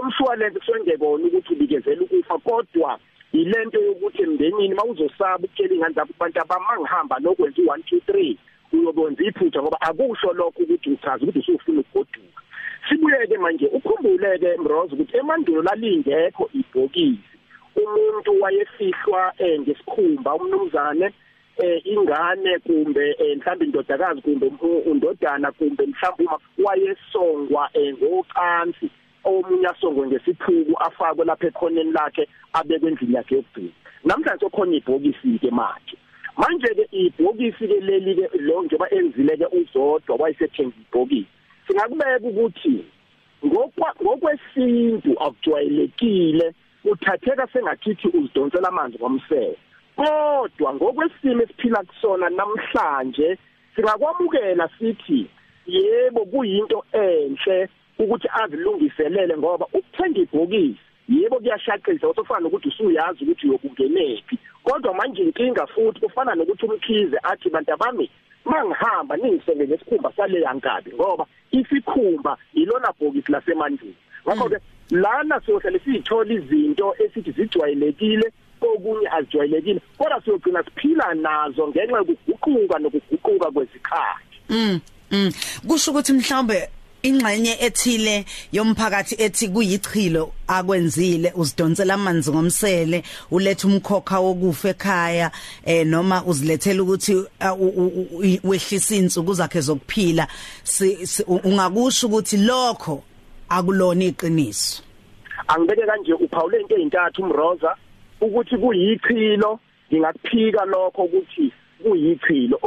umshwalense 0.00 0.58
kusengekona 0.58 1.24
ukuthi 1.26 1.52
ubikezela 1.52 2.02
ukufa 2.02 2.38
kodwa 2.38 2.98
ilento 3.32 3.78
yokuthi 3.86 4.22
emndenini 4.22 4.74
mawuzosaba 4.74 5.44
ukutshela 5.44 5.74
ingane 5.74 5.94
zakho 5.94 6.12
abantu 6.16 6.38
abamangihamba 6.40 7.16
lokwenza 7.24 7.62
u1 7.62 7.80
2 7.90 8.00
3 8.08 8.36
uyobonza 8.72 9.24
iphutha 9.24 9.62
ngoba 9.62 9.80
akusho 9.80 10.32
lokho 10.32 10.62
ukuthi 10.62 10.90
uchaza 10.90 11.24
ukuthi 11.24 11.38
usufuna 11.38 11.80
ukugoduka. 11.80 12.42
Sibuyeke 12.88 13.38
manje 13.38 13.66
ukhumbuleke 13.66 14.56
mrozo 14.56 14.94
ukuthi 14.94 15.16
emandulo 15.16 15.62
lalingekho 15.62 16.50
ibhokisi. 16.54 17.34
Umuntu 17.76 18.40
wayefihlwa 18.40 19.32
eh, 19.38 19.60
ngesikhumba 19.60 20.34
umnumzane 20.34 21.12
eh 21.58 21.86
ingane 21.86 22.58
kumbe 22.58 23.16
eh, 23.18 23.36
mhlawumbe 23.36 23.64
indodakazi 23.64 24.20
kumbe 24.22 24.46
undodana 24.90 25.52
kumbe 25.52 25.86
mhlawumbe 25.86 26.24
uma 26.24 26.38
wayesongwa 26.64 27.70
eh, 27.74 27.94
ngocansi. 27.94 28.90
Omunye 29.28 29.68
asongwe 29.68 30.06
ngesiphuku 30.06 30.74
afakwe 30.86 31.24
lapha 31.24 31.46
ekhoneni 31.46 31.92
lakhe 31.92 32.24
abekwe 32.58 32.88
endlini 32.90 33.14
yakhe 33.14 33.34
yokugcina. 33.34 33.74
Namhlanje 34.04 34.40
sokhona 34.40 34.74
ibhokisi 34.76 35.38
ke 35.42 35.50
manje 35.50 35.96
manje 36.38 36.70
ke 36.78 36.84
ibhokisi 36.92 37.64
ke 37.70 37.78
leli 37.88 38.14
ke 38.14 38.26
lo 38.38 38.62
njengoba 38.62 38.90
enzile 38.96 39.36
ke 39.36 39.46
uzodwa 39.58 40.16
wayesethenga 40.20 40.76
ibhokisi. 40.82 41.26
Singakubeka 41.66 42.28
ukuthi 42.28 42.84
ngokwesintu 43.44 45.12
akujwayelekile 45.20 46.54
uthatheka 46.84 47.46
sengathithi 47.52 48.08
uzidonsela 48.08 48.68
amanzi 48.68 48.98
ngomsele 48.98 49.56
kodwa 49.96 50.74
ngokwesimo 50.74 51.42
esiphila 51.42 51.82
kusona 51.82 52.30
namhlanje 52.30 53.38
singakwamukela 53.74 54.68
sithi 54.78 55.26
yebo 55.66 56.24
kuyinto 56.24 56.84
enhle 56.92 57.68
ukuthi 57.98 58.28
azilungiselele 58.42 59.36
ngoba 59.36 59.66
ukuthenga 59.66 60.20
ibhokisi 60.20 60.78
yebo 61.08 61.36
kuyashaqisa 61.36 62.08
usofana 62.08 62.40
nokuthi 62.40 62.68
usuyazi 62.68 63.24
ukuthi 63.24 63.48
uyokungenephi. 63.48 64.38
Kodwa 64.64 64.94
manje 64.94 65.22
inkinga 65.22 65.66
futhi 65.66 66.00
kufana 66.00 66.34
nokuthi 66.34 66.66
umkhize 66.66 67.18
athi 67.22 67.50
bantu 67.50 67.72
abami 67.72 68.10
mangihamba 68.44 69.16
ningisenge 69.16 69.66
ngesikhumba 69.66 70.12
sale 70.16 70.40
yankabi 70.40 70.92
ngoba 70.94 71.26
isikhumba 71.50 72.36
ilona 72.54 72.92
bhokisi 73.00 73.32
lasemandulo. 73.32 73.94
Ngakho 74.26 74.48
ke 74.48 74.58
lana 74.90 75.40
siyohlale 75.40 75.78
sithola 75.78 76.34
izinto 76.34 76.94
esithi 76.98 77.32
zijwayelekile 77.32 78.32
okunye 78.60 79.08
azijwayelekile 79.08 79.80
kodwa 79.98 80.22
siyogcina 80.22 80.64
siphila 80.64 81.14
nazo 81.14 81.68
ngenxa 81.68 81.98
yokuguquka 81.98 82.78
nokuguquka 82.78 83.50
kwezikhathi 83.50 84.38
mm 84.48 84.80
mm 85.10 85.32
kusho 85.68 85.90
ukuthi 85.90 86.12
mhlawumbe 86.12 86.68
ingxenye 87.02 87.56
ethile 87.60 88.24
yomphakathi 88.52 89.14
ethi 89.18 89.48
kuyichilo 89.48 90.32
akwenzile. 90.48 91.32
Uzidonsela 91.36 91.94
amanzi 91.94 92.30
ngomsele 92.30 93.02
uletha 93.30 93.68
umkhokha 93.68 94.20
wokufa 94.20 94.68
ekhaya 94.68 95.30
eh 95.64 95.86
noma 95.86 96.24
uzilethela 96.24 96.82
ukuthi 96.82 97.24
wehlisa 98.44 98.94
insuku 98.96 99.34
zakhe 99.34 99.60
zokuphila. 99.60 100.26
Ungakusho 101.26 102.06
ukuthi 102.06 102.36
lokho 102.36 103.02
akulona 103.48 104.04
iqiniso. 104.04 104.82
Angibeke 105.48 105.86
kanje 105.86 106.12
uphawule 106.12 106.60
into 106.60 106.74
ezintathu 106.74 107.22
umroza 107.22 107.76
ukuthi 108.20 108.56
kuyichilo. 108.56 109.60
Ngingakuphika 109.92 110.64
lokho 110.64 111.02
ukuthi 111.02 111.52
kuyichilo. 111.82 112.58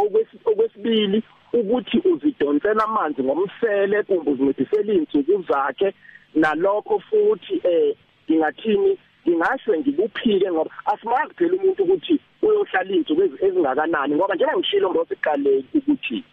Okwesibili 0.45 1.23
ukuthi 1.53 1.97
uzidonsela 1.99 2.83
amanzi 2.83 3.23
ngomsele 3.23 4.03
kumbe 4.03 4.31
uzincedisela 4.31 4.93
insuku 4.93 5.43
zakhe. 5.49 5.93
Nalokho 6.35 6.99
futhi 6.99 7.61
eh 7.63 7.95
ngingathini 8.29 8.97
ngingasho 9.27 9.77
ngikuphike 9.77 10.51
ngoba 10.51 10.71
asimazi 10.85 11.33
phela 11.37 11.53
umuntu 11.55 11.83
ukuthi 11.83 12.19
uyohlala 12.41 12.91
insuku 12.95 13.21
ezingakanani 13.45 14.15
ngoba 14.15 14.35
njengoba 14.35 14.57
ngishilo 14.57 14.89
ngosiqaleni 14.91 15.65
ukuthi 15.73 16.23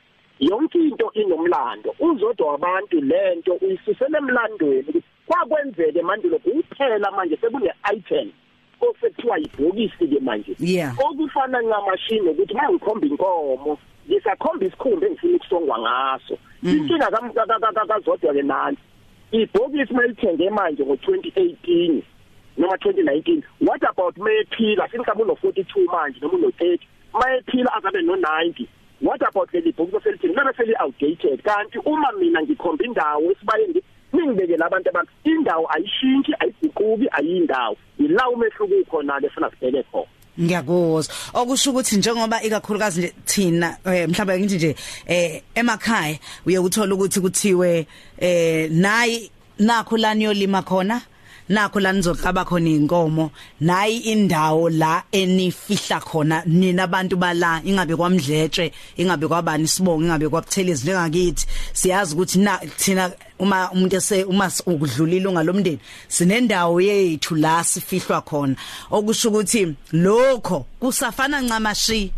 yonke 0.40 0.78
into 0.78 1.10
inomlando. 1.12 1.94
Uzodwa 2.00 2.46
wabantu 2.52 3.00
lento 3.00 3.52
uyisusela 3.52 4.18
emlandweni 4.18 5.02
kwakwenzeke 5.26 6.02
manje 6.02 6.28
lokho 6.28 6.50
kuphela 6.50 7.10
manje 7.10 7.36
sekune 7.36 7.72
item 7.94 8.30
osekuthiwa 8.80 9.38
ibhokisi 9.38 10.08
ke 10.08 10.20
manje 10.20 10.52
okufana 11.06 11.62
ngamashini 11.62 12.28
ukuthi 12.30 12.54
mangikhomba 12.54 13.06
inkomo 13.06 13.78
ngisakhomba 14.08 14.66
isikhumba 14.66 15.06
engifuna 15.06 15.36
ukusongwa 15.36 15.78
ngaso. 15.78 16.38
Inkinga 16.62 17.10
kazodwa 17.88 18.32
ke 18.34 18.42
nansi 18.42 18.80
ibhokisi 19.32 19.94
melithenge 19.94 20.50
manje 20.50 20.82
ngo2018 20.82 22.02
noma 22.56 22.76
2019 22.76 23.42
what 23.60 23.82
about 23.82 24.16
mayephila? 24.16 24.88
Sinkabe 24.88 25.22
uno 25.22 25.34
42 25.34 25.86
manje 25.86 26.20
noma 26.20 26.34
uno 26.34 26.48
30 26.48 26.78
mayephila 27.12 27.74
azabe 27.76 28.02
no 28.02 28.16
90 28.16 28.66
what 29.00 29.22
about 29.22 29.52
leli 29.52 29.72
bhokisi 29.72 30.00
selithini 30.02 30.34
lebe 30.34 30.52
seli 30.56 30.74
outdated 30.80 31.42
kanti 31.42 31.78
uma 31.78 32.12
mina 32.12 32.42
ngikhomba 32.42 32.84
indawo 32.84 33.30
esibayeni 33.32 33.82
ningibekela 34.12 34.66
abantu 34.66 34.88
abantu 34.88 35.12
indawo 35.24 35.66
ayishintshi 35.72 36.34
ayiguquki 36.38 37.08
ayindawo. 37.10 37.76
Ila 37.98 38.28
umehluko 38.28 38.74
ukhona 38.74 39.20
lefuna 39.20 39.50
sibheke 39.50 39.82
khona. 39.82 40.17
Ngiyakuzwa. 40.40 41.14
Okusho 41.34 41.70
ukuthi 41.70 41.96
njengoba 41.96 42.42
ikakhulukazi 42.42 43.00
nje 43.00 43.12
thina 43.24 43.76
mhlawumbe 43.84 44.40
ngithi 44.40 44.56
nje 44.56 44.76
eh 45.06 45.42
emakhaya 45.54 46.18
uye 46.46 46.58
uthola 46.58 46.94
ukuthi 46.94 47.20
kuthiwe 47.20 47.86
eh 48.18 48.70
nayi 48.70 49.30
nakho 49.58 49.96
lani 49.96 50.24
yolima 50.24 50.62
khona? 50.62 51.02
Nakho 51.48 51.80
la 51.80 51.92
nizoqaba 51.92 52.44
khona 52.44 52.70
inkomo 52.70 53.30
nayi 53.60 53.96
indawo 54.12 54.70
la 54.70 55.02
enifihla 55.12 56.00
khona 56.00 56.42
nina 56.46 56.82
abantu 56.84 57.16
bala 57.16 57.60
ingabe 57.64 57.96
kwamdletshe 57.96 58.72
ingabe 58.96 59.28
kwabani 59.28 59.66
sibonga 59.66 60.04
ingabe 60.04 60.28
kwabuthelezi 60.28 60.82
njengakithi 60.84 61.46
siyazi 61.72 62.14
ukuthi 62.14 62.38
na 62.38 62.58
thina 62.58 63.10
uma 63.38 63.70
umuntu 63.72 63.96
ese 63.96 64.24
uma 64.24 64.50
ukudlulile 64.66 65.28
ungalomndeni 65.28 65.78
sinendawo 66.08 66.80
yethu 66.80 67.34
la 67.34 67.64
sifihlwa 67.64 68.20
khona. 68.20 68.56
Okusho 68.90 69.28
ukuthi 69.28 69.74
lokho 69.92 70.66
kusafana 70.80 71.40
ncamashi 71.40 72.12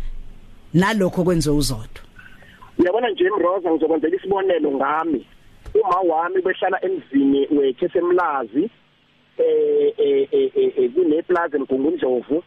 nalokho 0.73 1.23
kwenziwe 1.23 1.55
uzodwa. 1.55 2.01
Uyabona 2.79 3.09
nje 3.09 3.29
Mroza 3.29 3.71
ngizokwenzela 3.71 4.15
isibonelo 4.15 4.71
ngami. 4.71 5.25
Uma 5.73 5.99
wami 5.99 6.41
behlala 6.41 6.85
emzini 6.85 7.47
wethu 7.51 7.85
esemlazi 7.85 8.69
eh 9.37 9.93
eh 9.99 10.91
kuneplaza 10.93 11.57
eMgungundlovu 11.57 12.43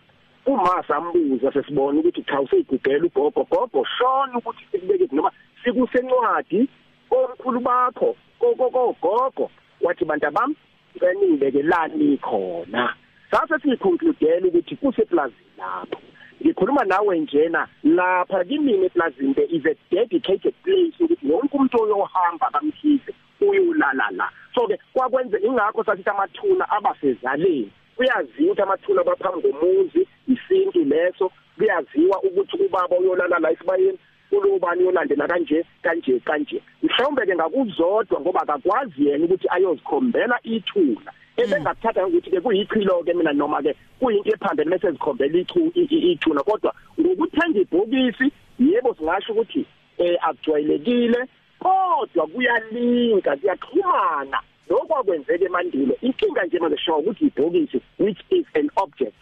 uma 0.47 0.85
sambuza 0.89 1.53
sesibona 1.53 2.01
ukuthi 2.01 2.23
cha 2.23 2.41
useyigugela 2.41 3.05
ugogo 3.07 3.45
gogo 3.51 3.85
shona 3.99 4.39
ukuthi 4.39 4.65
sikubeke 4.71 5.09
noma 5.13 5.31
sikusencwadi 5.65 6.69
omkhulu 7.11 7.61
bakho 7.61 8.17
gogo 8.41 9.51
wathi 9.81 10.05
bantu 10.05 10.31
bam 10.31 10.55
seningibekelani 11.01 12.19
khona. 12.19 12.95
Sase 13.31 13.59
siyiconcludela 13.63 14.47
ukuthi 14.47 14.77
kuseplazini 14.77 15.55
lapho. 15.59 16.01
Ngikhuluma 16.43 16.85
nawe 16.85 17.19
njena 17.19 17.69
lapha 17.85 18.45
kimini 18.45 18.87
eplazini 18.87 19.35
there 19.35 19.49
is 19.51 19.65
a 19.67 19.75
dedicated 19.91 20.55
place 20.63 20.95
ukuthi 21.01 21.27
wonke 21.27 21.57
umuntu 21.57 21.83
oyohamba 21.83 22.51
kamkhize 22.51 23.15
uyolala 23.45 24.11
la. 24.11 24.31
So 24.55 24.67
ke 24.67 24.79
kwakwenze 24.93 25.39
ingakho 25.39 25.85
sathi 25.85 26.11
amathuna 26.11 26.71
abasezaleni 26.71 27.71
kuyaziwa 27.97 28.53
ukuthi 28.53 28.63
amathuna 28.63 29.01
abaphambi 29.01 29.53
komuzi 29.53 30.09
isintu 30.29 30.85
leso. 30.85 31.31
Kuyaziwa 31.57 32.23
ukuthi 32.23 32.57
ubaba 32.57 32.99
uyolala 32.99 33.39
la 33.39 33.53
isibayeni 33.53 33.99
ulobani 34.33 34.85
yolandela 34.85 35.29
kanje 35.29 35.65
kanje 35.83 36.21
kanje. 36.21 36.63
Mhlawumbe 36.83 37.27
ke 37.27 37.35
ngakuzodwa 37.35 38.21
ngoba 38.21 38.41
akakwazi 38.43 39.07
yena 39.07 39.25
ukuthi 39.25 39.47
ayozikhombela 39.51 40.39
ithula 40.43 41.13
ebengakuthatha 41.37 42.07
ukuthi 42.07 42.31
ke 42.31 42.41
kuyichilo 42.41 43.03
ke 43.05 43.15
mina 43.15 43.33
noma 43.33 43.63
ke 43.63 43.75
kuyinto 44.01 44.31
ephambene 44.31 44.71
bese 44.71 44.91
zikhombela 44.91 45.39
ichu 45.39 45.73
ithuna. 45.75 46.43
Kodwa 46.43 46.75
ngokuthenga 47.01 47.61
ibhokisi 47.61 48.33
yebo 48.59 48.95
singasho 48.95 49.33
ukuthi 49.33 49.67
eh 49.99 50.17
akujwayelekile. 50.23 51.27
Kodwa 51.65 52.27
kuyalinka 52.27 53.37
kuyaxhumana. 53.37 54.39
Lokho 54.69 54.97
akwenzeke 54.97 55.45
emandulo 55.45 55.95
inkinga 56.03 56.45
nje 56.45 56.59
manje 56.59 56.77
show 56.77 56.99
ukuthi 56.99 57.25
ibhokisi 57.27 57.81
which 57.99 58.21
is 58.31 58.47
an 58.55 58.71
object. 58.77 59.17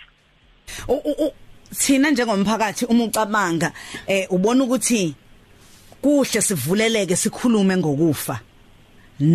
Thina 1.71 2.11
njengomphakathi 2.11 2.85
uma 2.87 3.05
ucabanga 3.05 3.73
eh 4.07 4.27
ubona 4.31 4.65
ukuthi 4.65 5.15
kuhle 6.03 6.41
sivuleleke 6.41 7.17
sikhulume 7.17 7.77
ngokufa 7.77 8.41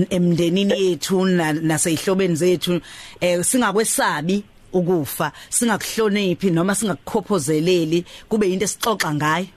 emndenini 0.09 0.73
yethu 0.73 1.25
naseyihlobeni 1.25 2.35
zethu 2.35 2.81
eh 3.21 3.43
singakwesabi 3.43 4.43
ukufa 4.73 5.31
singakuhloniphi 5.49 6.51
noma 6.51 6.75
singakukhophozeleli 6.75 8.05
kube 8.29 8.53
into 8.53 8.65
esixoxa 8.65 9.13
ngayo. 9.13 9.56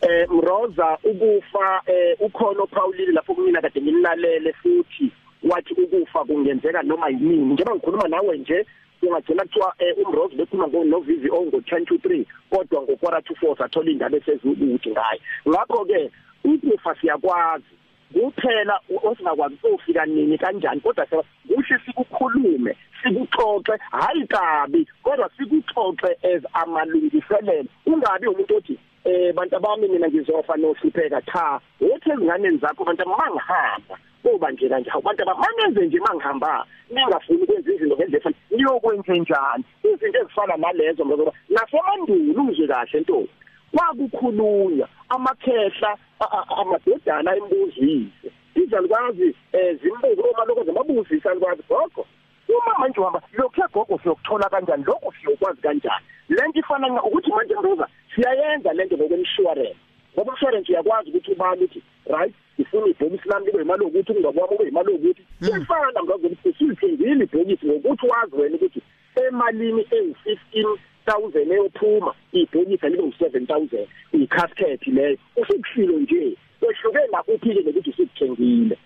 Eh 0.00 0.28
Mroza 0.30 0.98
ukufa 1.04 1.82
eh 1.86 2.16
ukhona 2.20 2.62
ophawulile 2.62 3.12
lapho 3.12 3.34
kumina 3.34 3.60
kade 3.60 3.80
nginilalele 3.80 4.52
futhi 4.52 5.12
wathi 5.42 5.74
ukufa 5.74 6.24
kungenzeka 6.24 6.82
noma 6.82 7.08
yini 7.08 7.36
njengoba 7.36 7.74
ngikhuluma 7.74 8.08
nawe 8.08 8.38
nje 8.38 8.66
ungagcina 9.02 9.42
kuthiwa 9.42 9.74
umrose 10.04 10.36
bekhuluma 10.36 10.68
ngonovivi 10.68 11.30
ongo 11.30 11.56
10 11.56 11.84
to 11.84 11.94
3 11.94 12.24
kodwa 12.50 12.82
ngokora 12.82 13.22
to 13.22 13.34
4 13.34 13.58
sathola 13.58 13.90
indaba 13.90 14.16
esezukuthi 14.16 14.90
ngayo 14.90 15.20
ngakho 15.48 15.84
ke 15.84 16.10
ukufa 16.44 16.94
siyakwazi. 17.00 17.64
Kuphela 18.12 18.80
osingakwazi 19.02 19.56
ukufika 19.62 20.06
nini 20.06 20.38
kanjani 20.38 20.80
kodwa 20.80 21.06
kuhle 21.06 21.78
sikukhulume 21.86 22.76
sikuxoxe 23.02 23.72
hayi 23.90 24.26
kabi 24.26 24.88
kodwa 25.02 25.30
sikuxoxe 25.36 26.16
as 26.22 26.42
amalungiselelo. 26.52 27.68
Ungabi 27.86 28.26
umuntu 28.26 28.56
othi 28.56 28.78
eh 29.04 29.32
bantu 29.34 29.56
abami 29.56 29.88
mina 29.88 30.08
ngizofa 30.08 30.56
nohlupheka 30.56 31.22
cha. 31.22 31.60
Uthi 31.80 32.10
ezinganeni 32.10 32.58
zakho 32.58 32.84
bantu 32.84 33.08
mangihamba. 33.08 33.96
Kuba 34.22 34.50
nje 34.50 34.68
kanje 34.68 34.90
abantu 34.90 35.22
abamanenze 35.22 35.86
nje 35.86 35.98
mangihamba. 36.00 36.66
Ningafuni 36.90 37.42
ukwenza 37.42 37.72
izinto 37.72 37.96
ngendlela 37.96 38.32
niyokwenza 38.50 39.14
njani? 39.14 39.64
Izinto 39.84 40.18
ezifana 40.20 40.56
nalezo 40.56 41.06
ngoba 41.06 41.32
nasemandulo 41.48 42.42
uzwe 42.50 42.66
kahle 42.66 43.00
nto 43.00 43.26
kwakukhulunywa 43.72 44.88
amakhehla 45.08 45.96
amadodana 46.60 47.36
embuzise 47.36 48.28
izalukwazi 48.54 49.34
zimbuzo 49.82 50.22
uma 50.22 50.44
lokho 50.44 50.64
zamabuzisa 50.64 51.30
alukwazi 51.30 51.62
gogo. 51.68 52.06
Uma 52.48 52.78
manje 52.78 53.00
uhamba 53.00 53.22
lokhu 53.32 53.60
yagogo 53.60 53.98
siyokuthola 54.02 54.48
kanjani? 54.48 54.84
Lokhu 54.84 55.12
siyokwazi 55.20 55.60
kanjani? 55.62 56.04
Lento 56.28 56.58
ifana 56.58 56.88
nqa 56.88 57.02
ukuthi 57.02 57.30
manje 57.30 57.54
mroza 57.54 57.86
siyayenza 58.14 58.72
lento 58.72 58.96
ngokwemshwarensi 58.96 59.80
ngoba 60.14 60.32
umshwarensi 60.32 60.72
uyakwazi 60.72 61.10
ukuthi 61.10 61.32
ubani 61.32 61.64
ukuthi 61.64 61.82
right 62.06 62.34
ifuna 62.58 62.86
ibhokisi 62.86 63.28
lami 63.28 63.46
libe 63.46 63.62
imali 63.62 63.84
ukuthi 63.84 64.12
ungakwami 64.12 64.54
ube 64.54 64.68
imali 64.68 64.90
ukuthi 64.92 65.22
sifana 65.40 66.02
mroza 66.02 66.26
ukuthi 66.26 66.52
silithengile 66.58 67.24
ibhokisi 67.24 67.66
ngokuthi 67.66 68.06
wazi 68.06 68.36
wena 68.36 68.56
ukuthi 68.56 68.80
emalini 69.26 69.86
eyi-15 69.96 70.78
thousand 71.06 71.52
eyophuma 71.52 72.14
ibhokisi 72.32 72.88
libe 72.88 73.02
u-seven 73.02 73.46
thousand 73.46 73.86
i-casket 74.12 74.86
leyo. 74.86 75.16
Usikushilo 75.36 75.98
nje 75.98 76.36
kwehluke 76.60 76.98
nakuphi-ke 77.12 77.62
nokuthi 77.62 77.90
usikuthengile 77.90 78.76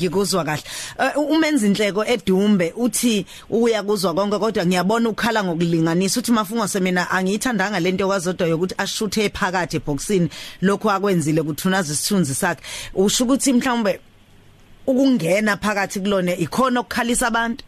ngikuzwa 0.00 0.44
kahle. 0.44 0.62
Uh, 0.98 1.30
umenza 1.30 1.66
inhleko 1.66 2.04
edumbe 2.04 2.72
uthi 2.76 3.26
uya 3.50 3.82
kuzwa 3.82 4.14
konke 4.14 4.38
kodwa 4.38 4.66
ngiyabona 4.66 5.08
ukhala 5.08 5.44
ngokulinganisa 5.44 6.20
uthi 6.20 6.32
mafungo 6.32 6.66
semina 6.68 7.10
angiyithandanga 7.10 7.80
lento 7.80 8.06
kwazodwa 8.06 8.48
yokuthi 8.48 8.74
ashuthe 8.78 9.24
ephakathi 9.24 9.76
eboxini 9.76 10.28
lokho 10.62 10.90
akwenzile 10.90 11.42
kuthunaza 11.42 11.92
isithunzi 11.92 12.34
sakhe. 12.34 12.62
Usho 12.94 13.24
ukuthi 13.24 13.52
mhlawumbe 13.52 14.00
ukungena 14.86 15.56
phakathi 15.56 16.00
kulone 16.00 16.34
ikhona 16.34 16.80
okukhalisa 16.80 17.26
abantu? 17.26 17.64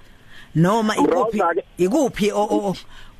Noma 0.54 0.96
ikuphi 0.96 1.42
ikuphi 1.78 2.32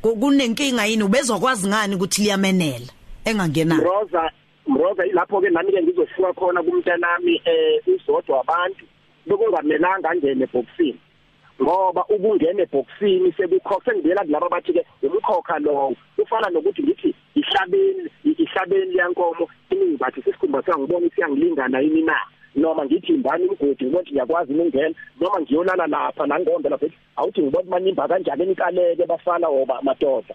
kunenkinga 0.03 0.87
yini? 0.87 1.03
Ubezokwazi 1.03 1.69
ngani 1.69 1.95
ukuthi 1.95 2.23
liyamenela 2.23 2.93
engangena 3.25 3.77
Rosa 3.77 4.31
Mroza 4.67 5.07
ilapho 5.07 5.41
ke 5.41 5.51
nami 5.51 5.73
ke 5.73 5.83
ngizofika 5.83 6.33
khona 6.33 6.63
kumntanami 6.63 7.43
eh 7.45 7.83
uzodwa 7.87 8.41
abantu 8.41 8.85
bekungamelanga 9.27 10.11
angene 10.11 10.45
eboxini 10.45 11.01
ngoba 11.63 12.03
ukungena 12.15 12.63
eboxini 12.63 13.33
sekukhokhe 13.37 13.91
ngibela 13.95 14.25
kulabo 14.25 14.49
bathi 14.49 14.73
ke 14.73 14.83
umkhokha 15.07 15.59
lo 15.59 15.95
ufana 16.19 16.49
nokuthi 16.51 16.83
ngithi 16.83 17.15
ihlabeni 17.35 18.09
ihlabeni 18.25 18.97
yankomo 18.97 19.49
iningi 19.71 19.97
bathi 19.97 20.23
sisikhumba 20.23 20.63
sangibona 20.63 21.09
siyangilingana 21.15 21.81
yini 21.81 22.03
na? 22.03 22.17
Noma 22.55 22.85
ngithi 22.85 23.13
imbani 23.13 23.49
umgodi 23.49 23.87
ukuthi 23.87 24.13
ngiyakwazi 24.13 24.53
ukungena? 24.53 24.95
Noma 25.21 25.41
ngiyolala 25.41 25.87
lapha 25.87 26.27
nangombe 26.27 26.69
lapha 26.69 26.87
awuthi 27.17 27.43
ngibona 27.43 27.71
manimba 27.71 28.09
kanjani 28.09 28.43
enikaleke 28.43 29.07
bafana 29.07 29.49
oba 29.49 29.83
madoda. 29.83 30.35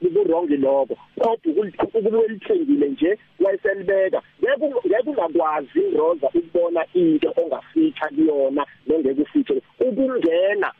Kuburongi 0.00 0.56
lokho. 0.56 0.96
Kodwa 1.18 1.66
ukubelithengile 1.94 2.88
nje 2.88 3.18
wayeselibeka. 3.40 4.22
Ngeke 4.42 5.10
ungakwazi 5.10 5.78
iroza 5.92 6.26
ukubona 6.26 6.86
into 6.94 7.32
ongafitha 7.36 8.08
kuyona 8.08 8.66
nongeke 8.86 9.22
ufithe 9.22 9.62
ukungena 9.80 10.72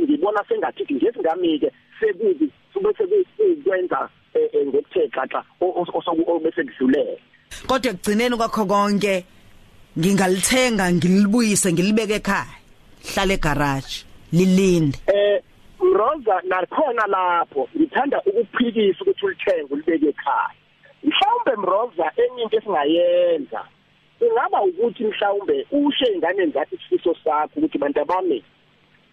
ngibona 0.00 0.44
sengathi 0.48 0.94
ngesingamike 0.94 1.70
sekubi 2.00 2.50
sube 2.72 2.92
sekwenza 3.36 4.08
eh, 4.34 4.48
eh, 4.52 4.66
ngokuthe 4.66 5.08
xaxa 5.08 5.44
obese 6.26 6.64
kudlulele. 6.64 7.18
Kodwa 7.66 7.90
ekugcineni 7.90 8.36
kwakho 8.36 8.66
konke 8.66 9.24
ngingalithenga 9.98 10.92
ngilibuyise 10.92 11.72
ngilibeke 11.72 12.14
ekhaya. 12.14 12.56
Hlala 13.14 13.34
egarage 13.34 14.04
lilinde. 14.32 14.98
Eh 15.06 15.42
Rosa 15.94 16.40
nakhona 16.44 17.06
lapho. 17.06 17.68
Ngithanda 17.76 18.22
ukuphikisa 18.26 19.02
ukuthi 19.02 19.26
ulithenga 19.26 19.74
ulibeke 19.74 20.08
ekhaya. 20.08 20.50
Mhlawumbe 21.04 21.56
mroza 21.56 22.12
enye 22.16 22.42
into 22.42 22.56
esingayenza 22.56 23.62
ingaba 24.20 24.62
ukuthi 24.62 25.04
mhlawumbe 25.04 25.66
ushe 25.72 26.06
ingane 26.12 26.46
zathi 26.46 26.74
isifiso 26.74 27.14
sakho 27.24 27.60
ukuthi 27.60 27.78
bantu 27.78 28.00
abami 28.00 28.44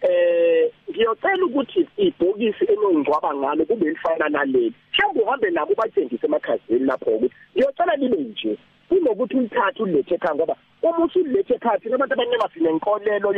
eh 0.00 0.70
ngiyocela 0.90 1.44
ukuthi 1.46 1.86
ibhokisi 1.96 2.64
enongcwaba 2.72 3.34
ngalo 3.34 3.64
kube 3.64 3.90
lifana 3.90 4.28
naleli. 4.28 4.74
Mhlawumbe 4.92 5.22
uhambe 5.22 5.50
nabo 5.50 5.72
ubathengise 5.72 6.26
emakhazini 6.26 6.86
lapho 6.86 7.10
ukuthi 7.10 7.34
ngiyocela 7.54 7.96
libe 7.96 8.16
nje. 8.16 8.58
Kunokuthi 8.88 9.36
ulithathe 9.36 9.82
ulethe 9.82 10.14
ekhaya 10.14 10.34
ngoba 10.34 10.56
uma 10.82 11.04
usulethe 11.04 11.54
ekhaya 11.54 11.78
thina 11.78 11.94
abantu 11.94 12.14
abanyama 12.14 12.48
sinenkolelo 12.54 13.32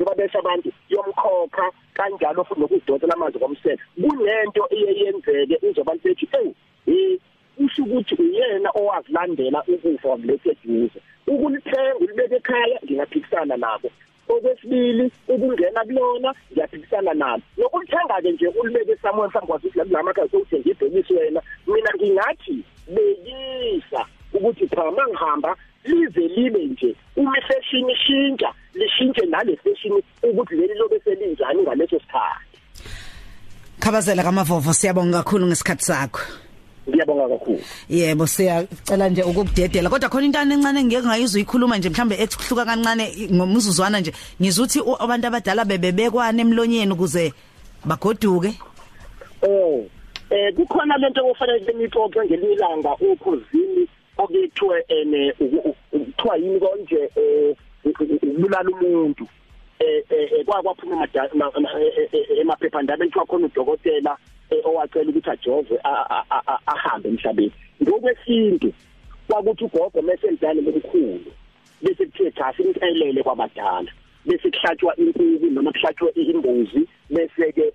yoba 0.00 0.14
besha 0.14 0.38
abantu 0.38 0.72
yomkhokha 0.88 1.70
kanjalo 1.94 2.44
futhi 2.44 2.60
nokudonsela 2.60 3.14
amanzi 3.14 3.38
komsele 3.38 3.78
kunento 4.00 4.62
eyenzeke 4.70 5.56
uzoba 5.66 5.94
lisethi 5.94 6.26
hey 6.32 7.18
usho 7.58 7.82
ukuthi 7.82 8.14
uyena 8.14 8.70
owazilandela 8.74 9.62
ukufa 9.68 10.08
wakulethe 10.08 10.50
eduze. 10.50 11.00
Ukulithenga 11.26 11.96
ulibeke 12.00 12.36
ekhaya 12.36 12.80
ngingaphikisana 12.84 13.56
nabo. 13.56 13.90
Okwesibili 14.28 15.10
ukungena 15.28 15.84
kulona 15.84 16.34
ngiyaphikisana 16.52 17.14
nalo 17.14 17.42
nokulithenga 17.58 18.22
ke 18.22 18.30
nje 18.32 18.48
ulibeke 18.48 18.96
somewhere 19.02 19.28
mhlawumbe 19.28 19.46
kwathi 19.46 19.70
kulamakhaya 19.70 20.28
sewuthenga 20.30 20.70
ibhekisi 20.70 21.14
wena 21.14 21.40
mina 21.66 21.90
ngingathi 21.96 22.64
bekisa 22.94 24.06
ukuthi 24.34 24.68
cha 24.68 24.90
mangihamba 24.90 25.56
lize 25.84 26.28
libe 26.36 26.66
nje. 26.66 26.94
Uma 27.16 27.38
ifashion 27.38 27.90
ishintsha 27.90 28.52
lishintshe 28.74 29.26
nale 29.26 29.56
fashion 29.56 30.02
ukuthi 30.22 30.54
leli 30.54 30.74
lobe 30.74 31.00
selinjani 31.04 31.62
ngaleso 31.62 31.98
sikhathi. 32.00 32.58
Khabazela 33.80 34.22
kamavovo 34.22 34.72
siyabonga 34.72 35.22
kakhulu 35.22 35.46
ngesikhathi 35.46 35.84
sakho. 35.84 36.20
Ngiyabonga 36.88 37.28
kakhulu. 37.28 37.60
Yebo 37.88 38.26
siyacela 38.26 39.08
nje 39.08 39.22
ukukudedela 39.22 39.90
kodwa 39.90 40.08
khona 40.08 40.26
intana 40.26 40.54
encane 40.54 40.84
ngeke 40.84 41.06
ngayizwa 41.06 41.40
ikhuluma 41.40 41.78
nje 41.78 41.88
mhlambe 41.88 42.14
ekuhluka 42.14 42.64
kancane 42.64 43.04
ngomuzuzwana 43.32 44.00
nje 44.00 44.12
ngizuthi 44.40 44.80
abantu 44.98 45.26
abadala 45.26 45.64
bebebekwane 45.64 46.42
emlonyeni 46.42 46.92
ukuze 46.92 47.32
bagoduke? 47.84 48.52
Oh 49.42 49.84
eh 50.30 50.54
kukhona 50.54 50.96
lento 50.96 51.26
okufanele 51.26 51.72
nixoxe 51.72 52.20
ngelilanga 52.24 52.94
ukhuzini 53.00 53.88
okuthiwe 54.22 54.84
ene 54.88 55.32
kuthiwa 55.32 56.36
yini 56.36 56.60
konje 56.60 57.10
eh 57.16 57.56
ubulala 58.22 58.70
umuntu 58.70 59.24
eh 59.78 60.02
eh 60.10 60.44
kwakwaphuma 60.44 61.08
emaphephandaba 62.40 63.04
ekuthiwa 63.04 63.26
khona 63.26 63.46
udokotela 63.46 64.12
owacela 64.64 65.10
ukuthi 65.10 65.30
ajove 65.30 65.76
ahambe 66.66 67.08
emhlabeni 67.08 67.52
ngokwesintu 67.82 68.72
kwakuthi 69.28 69.64
ugogo 69.64 70.02
mesemdala 70.02 70.60
omkhulu 70.60 71.30
bese 71.82 72.06
kuthiwe 72.06 72.30
cha 72.30 72.52
simcelele 72.56 73.22
kwabadala 73.22 73.90
bese 74.26 74.50
kuhlatshwa 74.50 74.96
inkukhu 74.96 75.46
noma 75.50 75.72
kuhlatshwe 75.72 76.10
imbuzi 76.10 76.82
bese 77.10 77.52
ke 77.52 77.72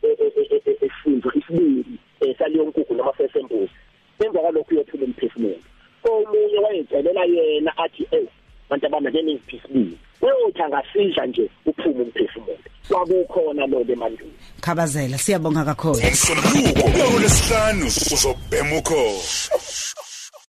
efunzwa 0.86 1.32
isibindi 1.36 1.98
saleyo 2.38 2.66
nkukhu 2.66 2.94
noma 2.94 3.14
sesembuzi 3.18 3.76
emva 4.20 4.40
kwalokho 4.40 4.72
uyophula 4.72 5.06
umphefumulo 5.06 5.60
omunye 6.10 6.60
wayezelela 6.66 7.24
yena 7.26 7.72
athi 7.78 8.04
eh 8.12 8.28
bantu 8.70 8.86
abami 8.86 9.08
ake 9.08 9.22
ningiphisibili 9.22 9.98
weyothi 10.22 10.62
angasidla 10.62 11.26
nje 11.26 11.50
uphume 11.66 12.02
umphefumulo. 12.04 12.58
Kwakukhona 12.88 13.68
lo 13.68 13.82
emandulo. 13.82 14.32
Khabazela 14.62 15.18
siyabonga 15.18 15.66
kakhulu. 15.66 16.00
Umsombuluko 16.08 16.84
kulesihlanu 17.12 17.86
uzobhema 17.86 18.78
ukho 18.78 19.02